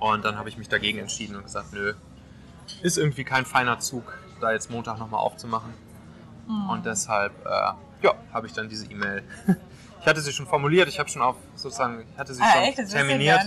[0.00, 1.94] Und dann habe ich mich dagegen entschieden und gesagt, nö,
[2.82, 5.72] ist irgendwie kein feiner Zug, da jetzt Montag nochmal aufzumachen.
[6.68, 9.22] Und deshalb, äh, ja, habe ich dann diese E-Mail
[10.02, 12.62] Ich hatte sie schon formuliert, ich habe schon auf sozusagen, ich hatte sie Ah, schon
[12.62, 12.78] echt?
[12.78, 13.40] Das terminiert,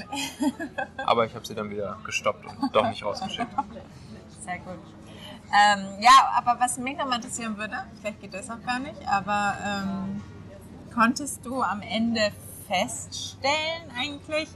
[1.05, 3.51] aber ich habe sie dann wieder gestoppt und doch nicht rausgeschickt.
[4.39, 4.79] Sehr gut.
[5.53, 9.57] Ähm, ja, aber was mich nochmal interessieren würde, vielleicht geht das auch gar nicht, aber
[9.65, 10.23] ähm,
[10.93, 12.31] konntest du am Ende
[12.67, 14.47] feststellen eigentlich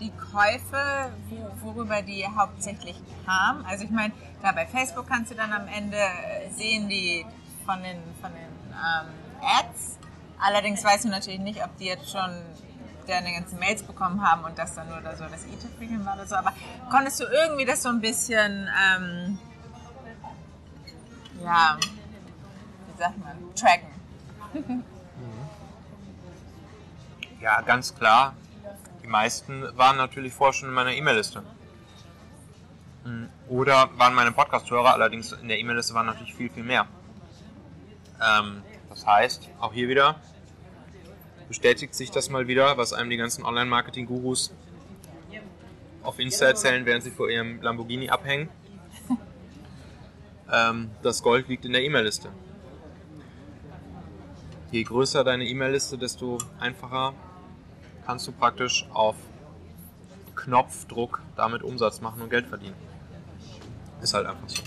[0.00, 3.64] die Käufe, wo, worüber die hauptsächlich kamen?
[3.66, 5.98] Also ich meine, da bei Facebook kannst du dann am Ende
[6.56, 7.26] sehen die
[7.66, 9.08] von den, von den ähm,
[9.42, 9.98] Ads.
[10.46, 12.30] Allerdings weißt du natürlich nicht, ob die jetzt schon
[13.06, 16.26] deine ganzen Mails bekommen haben und das dann nur oder so das E-Ticket war oder
[16.26, 16.36] so.
[16.36, 16.52] Aber
[16.90, 19.38] konntest du irgendwie das so ein bisschen, ähm,
[21.42, 24.84] ja, wie sagt man, tracken?
[27.40, 28.34] Ja, ganz klar.
[29.02, 31.42] Die meisten waren natürlich vorher schon in meiner E-Mail-Liste.
[33.04, 36.86] Mm, Oder waren meine Podcast-Hörer, allerdings in der E-Mail-Liste waren natürlich viel, viel mehr.
[38.18, 40.16] Ähm, das heißt, auch hier wieder
[41.48, 44.52] bestätigt sich das mal wieder, was einem die ganzen Online-Marketing-Gurus
[46.02, 48.48] auf Insta erzählen, während sie vor ihrem Lamborghini abhängen.
[50.52, 52.28] Ähm, das Gold liegt in der E-Mail-Liste.
[54.70, 57.14] Je größer deine E-Mail-Liste, desto einfacher
[58.04, 59.16] kannst du praktisch auf
[60.36, 62.76] Knopfdruck damit Umsatz machen und Geld verdienen.
[64.02, 64.62] Ist halt einfach so.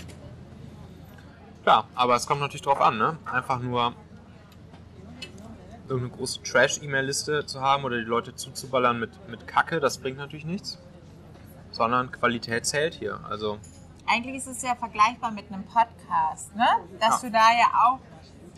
[1.62, 3.16] Klar, aber es kommt natürlich drauf an, ne?
[3.24, 3.94] Einfach nur
[5.88, 10.44] irgendeine große Trash-E-Mail-Liste zu haben oder die Leute zuzuballern mit, mit Kacke, das bringt natürlich
[10.46, 10.78] nichts.
[11.70, 13.20] Sondern Qualität zählt hier.
[13.28, 13.58] Also,
[14.06, 16.66] Eigentlich ist es ja vergleichbar mit einem Podcast, ne?
[16.98, 17.28] Dass Ja.
[17.28, 17.98] du da ja auch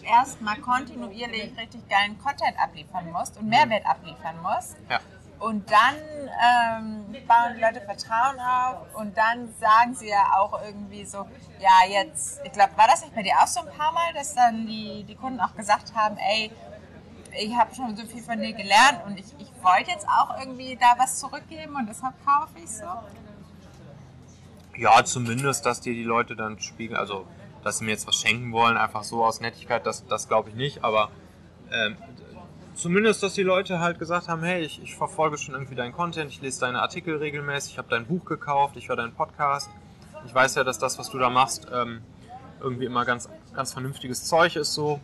[0.05, 4.77] erstmal kontinuierlich richtig geilen Content abliefern musst und Mehrwert abliefern musst.
[4.89, 5.01] ja.
[5.41, 5.95] Und dann
[6.77, 11.27] ähm, bauen die Leute Vertrauen auf und dann sagen sie ja auch irgendwie so,
[11.59, 14.35] ja jetzt, ich glaube, war das nicht bei dir auch so ein paar Mal, dass
[14.35, 16.51] dann die, die Kunden auch gesagt haben, ey,
[17.39, 20.77] ich habe schon so viel von dir gelernt und ich, ich wollte jetzt auch irgendwie
[20.77, 22.85] da was zurückgeben und deshalb kaufe ich so.
[24.77, 27.27] Ja, zumindest, dass dir die Leute dann spiegeln, also
[27.63, 30.55] dass sie mir jetzt was schenken wollen, einfach so aus Nettigkeit, das, das glaube ich
[30.55, 31.11] nicht, aber
[31.71, 31.97] ähm,
[32.75, 36.31] zumindest, dass die Leute halt gesagt haben, hey, ich, ich verfolge schon irgendwie deinen Content,
[36.31, 39.71] ich lese deine Artikel regelmäßig, ich habe dein Buch gekauft, ich höre deinen Podcast.
[40.27, 42.03] Ich weiß ja, dass das, was du da machst, ähm,
[42.61, 45.01] irgendwie immer ganz, ganz vernünftiges Zeug ist so.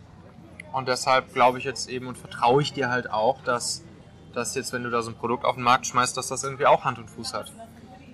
[0.77, 3.83] Und deshalb glaube ich jetzt eben und vertraue ich dir halt auch, dass,
[4.33, 6.67] dass jetzt, wenn du da so ein Produkt auf den Markt schmeißt, dass das irgendwie
[6.67, 7.51] auch Hand und Fuß hat.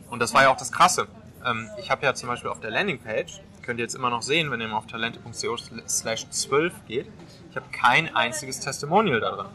[0.09, 1.07] Und das war ja auch das Krasse.
[1.45, 4.49] Ähm, ich habe ja zum Beispiel auf der Landingpage, könnt ihr jetzt immer noch sehen,
[4.49, 5.57] wenn ihr mal auf talente.co
[5.89, 7.11] slash 12 geht,
[7.49, 9.45] ich habe kein einziges Testimonial da drin.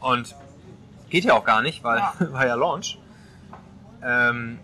[0.00, 0.36] Und
[1.08, 2.12] geht ja auch gar nicht, weil Ja.
[2.30, 2.98] war ja Launch.
[4.02, 4.58] Ähm,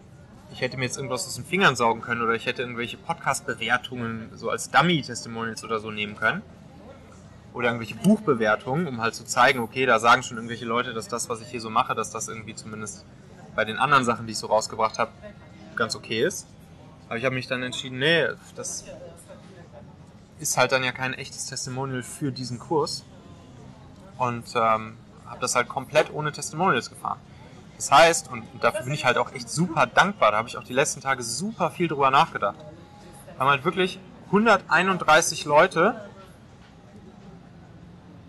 [0.52, 4.32] ich hätte mir jetzt irgendwas aus den Fingern saugen können oder ich hätte irgendwelche Podcast-Bewertungen
[4.34, 6.42] so als Dummy-Testimonials oder so nehmen können.
[7.54, 11.28] Oder irgendwelche Buchbewertungen, um halt zu zeigen, okay, da sagen schon irgendwelche Leute, dass das,
[11.28, 13.06] was ich hier so mache, dass das irgendwie zumindest
[13.54, 15.12] bei den anderen Sachen, die ich so rausgebracht habe,
[15.76, 16.48] ganz okay ist.
[17.06, 18.26] Aber ich habe mich dann entschieden, nee,
[18.56, 18.84] das
[20.40, 23.04] ist halt dann ja kein echtes Testimonial für diesen Kurs.
[24.18, 24.96] Und ähm,
[25.26, 27.20] habe das halt komplett ohne Testimonials gefahren.
[27.76, 30.64] Das heißt, und dafür bin ich halt auch echt super dankbar, da habe ich auch
[30.64, 32.56] die letzten Tage super viel drüber nachgedacht.
[33.38, 36.08] Haben halt wirklich 131 Leute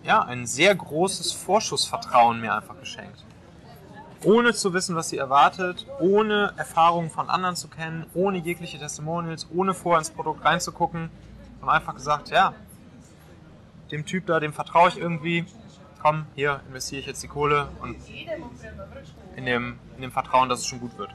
[0.05, 3.23] ja, ein sehr großes Vorschussvertrauen mir einfach geschenkt.
[4.23, 9.47] Ohne zu wissen, was sie erwartet, ohne Erfahrungen von anderen zu kennen, ohne jegliche Testimonials,
[9.53, 11.09] ohne vorher ins Produkt reinzugucken,
[11.61, 12.53] haben einfach gesagt, ja,
[13.91, 15.45] dem Typ da, dem vertraue ich irgendwie,
[16.01, 17.97] komm, hier investiere ich jetzt die Kohle und
[19.35, 21.13] in dem, in dem Vertrauen, dass es schon gut wird.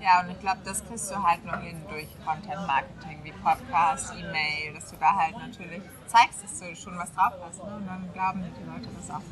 [0.00, 4.12] Ja, und ich glaube, das kriegst du halt nur hin durch Content Marketing, wie Podcast,
[4.18, 5.82] E-Mail, dass du da halt natürlich
[6.12, 7.64] zeigst, dass du schon was drauf hast.
[7.64, 7.74] Ne?
[7.74, 9.22] Und dann glauben die Leute das auch.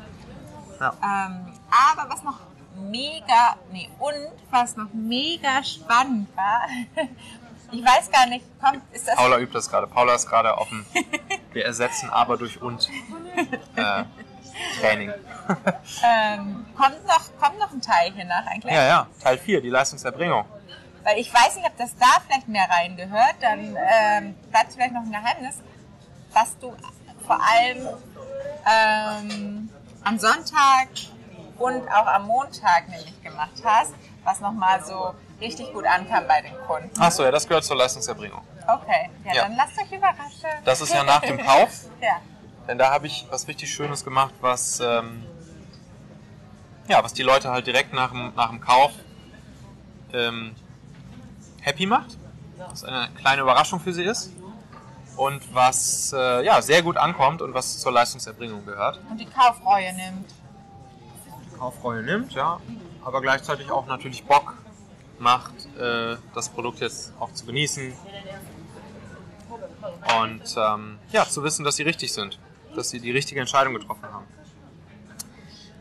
[0.79, 0.93] Ja.
[1.03, 2.39] Ähm, aber was noch
[2.75, 6.67] mega, nee, und was noch mega spannend war,
[7.71, 9.15] ich weiß gar nicht, kommt, ist das.
[9.15, 9.87] Paula übt das gerade.
[9.87, 10.85] Paula ist gerade auf dem
[11.53, 12.89] Wir ersetzen aber durch und
[13.75, 14.03] äh,
[14.79, 15.13] Training.
[16.03, 18.73] Ähm, kommt, noch, kommt noch ein Teil hier nach eigentlich?
[18.73, 20.45] Ja, ja, Teil 4, die Leistungserbringung.
[21.03, 24.93] Weil ich weiß nicht, ob das da vielleicht mehr reingehört, dann ähm, bleibt es vielleicht
[24.93, 25.57] noch ein Geheimnis,
[26.33, 26.73] was du
[27.25, 27.87] vor allem
[28.67, 29.69] ähm,
[30.03, 30.87] am Sonntag
[31.57, 36.55] und auch am Montag nämlich gemacht hast, was nochmal so richtig gut ankam bei den
[36.67, 36.99] Kunden.
[36.99, 38.41] Achso, ja, das gehört zur Leistungserbringung.
[38.67, 39.41] Okay, ja, Ja.
[39.43, 40.49] dann lasst euch überraschen.
[40.65, 41.69] Das ist ja nach dem Kauf.
[42.01, 42.17] ja.
[42.67, 45.25] Denn da habe ich was richtig Schönes gemacht, was, ähm,
[46.87, 48.91] ja, was die Leute halt direkt nach dem, nach dem Kauf
[50.13, 50.55] ähm,
[51.61, 52.17] happy macht.
[52.69, 54.31] Was eine kleine Überraschung für sie ist.
[55.21, 58.99] Und was äh, ja, sehr gut ankommt und was zur Leistungserbringung gehört.
[59.07, 60.33] Und die Kaufreue nimmt.
[61.59, 62.59] Kaufreue nimmt, ja,
[63.05, 64.57] aber gleichzeitig auch natürlich Bock
[65.19, 67.93] macht, äh, das Produkt jetzt auch zu genießen
[70.19, 72.39] und ähm, ja, zu wissen, dass sie richtig sind,
[72.75, 74.25] dass sie die richtige Entscheidung getroffen haben.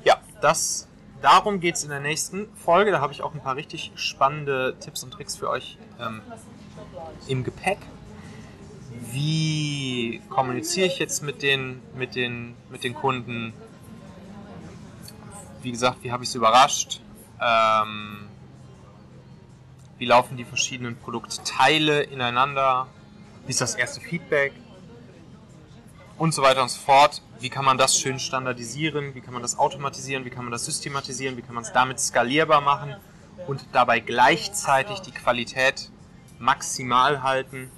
[0.04, 0.86] Ja, das,
[1.22, 2.90] darum geht es in der nächsten Folge.
[2.90, 6.20] Da habe ich auch ein paar richtig spannende Tipps und Tricks für euch ähm,
[7.26, 7.78] im Gepäck.
[8.90, 13.52] Wie kommuniziere ich jetzt mit den, mit den, mit den Kunden?
[15.62, 17.00] Wie gesagt, wie habe ich es überrascht?
[17.40, 18.28] Ähm,
[19.98, 22.88] wie laufen die verschiedenen Produktteile ineinander?
[23.46, 24.52] Wie ist das erste Feedback?
[26.18, 27.22] Und so weiter und so fort.
[27.38, 29.14] Wie kann man das schön standardisieren?
[29.14, 30.24] Wie kann man das automatisieren?
[30.24, 31.36] Wie kann man das systematisieren?
[31.36, 32.96] Wie kann man es damit skalierbar machen?
[33.46, 35.90] Und dabei gleichzeitig die Qualität
[36.38, 37.70] maximal halten?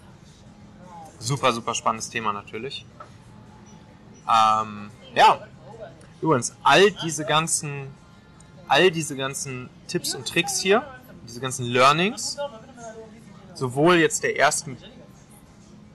[1.23, 2.85] Super, super spannendes Thema natürlich.
[4.29, 5.47] Ähm, ja,
[6.21, 7.95] übrigens, all diese ganzen,
[8.67, 10.83] all diese ganzen Tipps und Tricks hier,
[11.29, 12.39] diese ganzen Learnings,
[13.55, 14.77] sowohl jetzt der ersten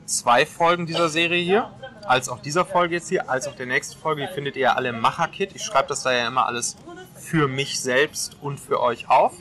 [0.06, 1.72] zwei Folgen dieser Serie hier,
[2.06, 4.90] als auch dieser Folge jetzt hier, als auch der nächsten Folge, die findet ihr alle
[4.90, 5.54] im Macher-Kit.
[5.56, 6.78] Ich schreibe das da ja immer alles
[7.16, 9.34] für mich selbst und für euch auf,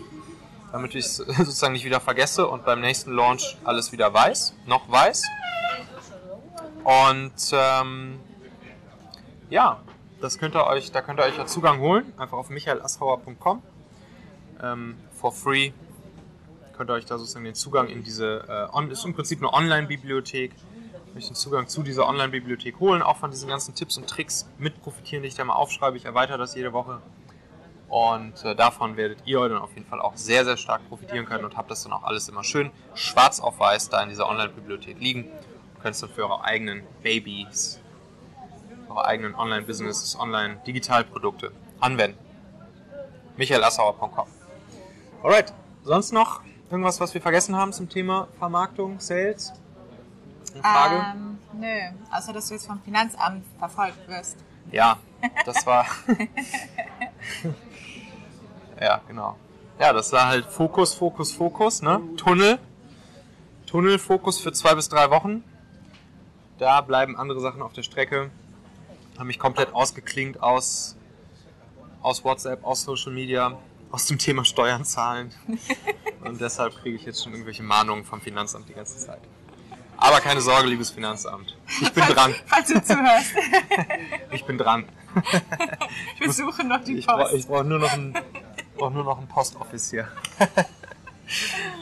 [0.72, 4.90] damit ich es sozusagen nicht wieder vergesse und beim nächsten Launch alles wieder weiß, noch
[4.90, 5.22] weiß.
[6.86, 8.20] Und ähm,
[9.50, 9.80] ja,
[10.20, 13.60] das könnt ihr euch, da könnt ihr euch ja Zugang holen, einfach auf michaelassauer.com
[14.62, 15.72] ähm, for free
[16.76, 19.52] könnt ihr euch da sozusagen den Zugang in diese, äh, on, ist im Prinzip eine
[19.52, 20.52] Online-Bibliothek,
[21.16, 24.80] euch den Zugang zu dieser Online-Bibliothek holen, auch von diesen ganzen Tipps und Tricks mit
[24.80, 25.96] profitieren, die ich da mal aufschreibe.
[25.96, 27.00] Ich erweitere das jede Woche.
[27.88, 31.44] Und äh, davon werdet ihr dann auf jeden Fall auch sehr, sehr stark profitieren können
[31.44, 35.00] und habt das dann auch alles immer schön schwarz auf weiß da in dieser Online-Bibliothek
[35.00, 35.30] liegen.
[35.76, 37.80] Und könnt es dann für eure eigenen Babys,
[38.88, 42.18] eure eigenen Online-Businesses, Online-Digitalprodukte anwenden.
[43.36, 44.26] michaelassauer.com
[45.22, 45.52] Alright,
[45.84, 49.52] sonst noch Irgendwas, was wir vergessen haben zum Thema Vermarktung, Sales?
[50.52, 51.06] Eine Frage?
[51.14, 51.78] Ähm, nö,
[52.12, 54.36] außer dass du jetzt vom Finanzamt verfolgt wirst.
[54.72, 54.98] Ja,
[55.44, 55.86] das war.
[58.80, 59.36] ja, genau.
[59.78, 62.00] Ja, das war halt Fokus, Fokus, Fokus, ne?
[62.16, 62.58] Tunnel.
[63.66, 65.44] Tunnelfokus für zwei bis drei Wochen.
[66.58, 68.30] Da bleiben andere Sachen auf der Strecke.
[69.18, 70.96] Haben mich komplett ausgeklingt aus,
[72.02, 73.56] aus WhatsApp, aus Social Media
[73.90, 75.32] aus dem Thema Steuern zahlen.
[76.24, 79.20] Und deshalb kriege ich jetzt schon irgendwelche Mahnungen vom Finanzamt die ganze Zeit.
[79.96, 81.56] Aber keine Sorge, liebes Finanzamt.
[81.80, 82.34] Ich bin dran.
[82.46, 83.32] Falls du zuhörst.
[84.32, 84.84] Ich bin dran.
[86.14, 87.30] Ich besuche noch die Ich Post.
[87.32, 88.12] brauche brauch nur noch ein,
[88.76, 90.08] brauch nur noch ein Postoffice hier.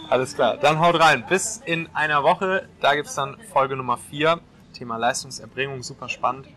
[0.09, 1.25] Alles klar, dann haut rein.
[1.29, 2.69] Bis in einer Woche.
[2.81, 4.39] Da gibt es dann Folge Nummer 4.
[4.75, 6.49] Thema Leistungserbringung, super spannend.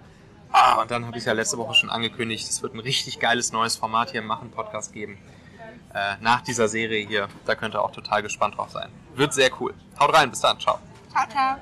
[0.52, 3.52] Ah, und dann habe ich ja letzte Woche schon angekündigt, es wird ein richtig geiles
[3.52, 5.18] neues Format hier im Machen-Podcast geben.
[5.94, 7.28] Äh, nach dieser Serie hier.
[7.46, 8.90] Da könnt ihr auch total gespannt drauf sein.
[9.16, 9.74] Wird sehr cool.
[10.00, 10.80] Haut rein, bis dann, ciao.
[11.12, 11.58] Ciao, ciao.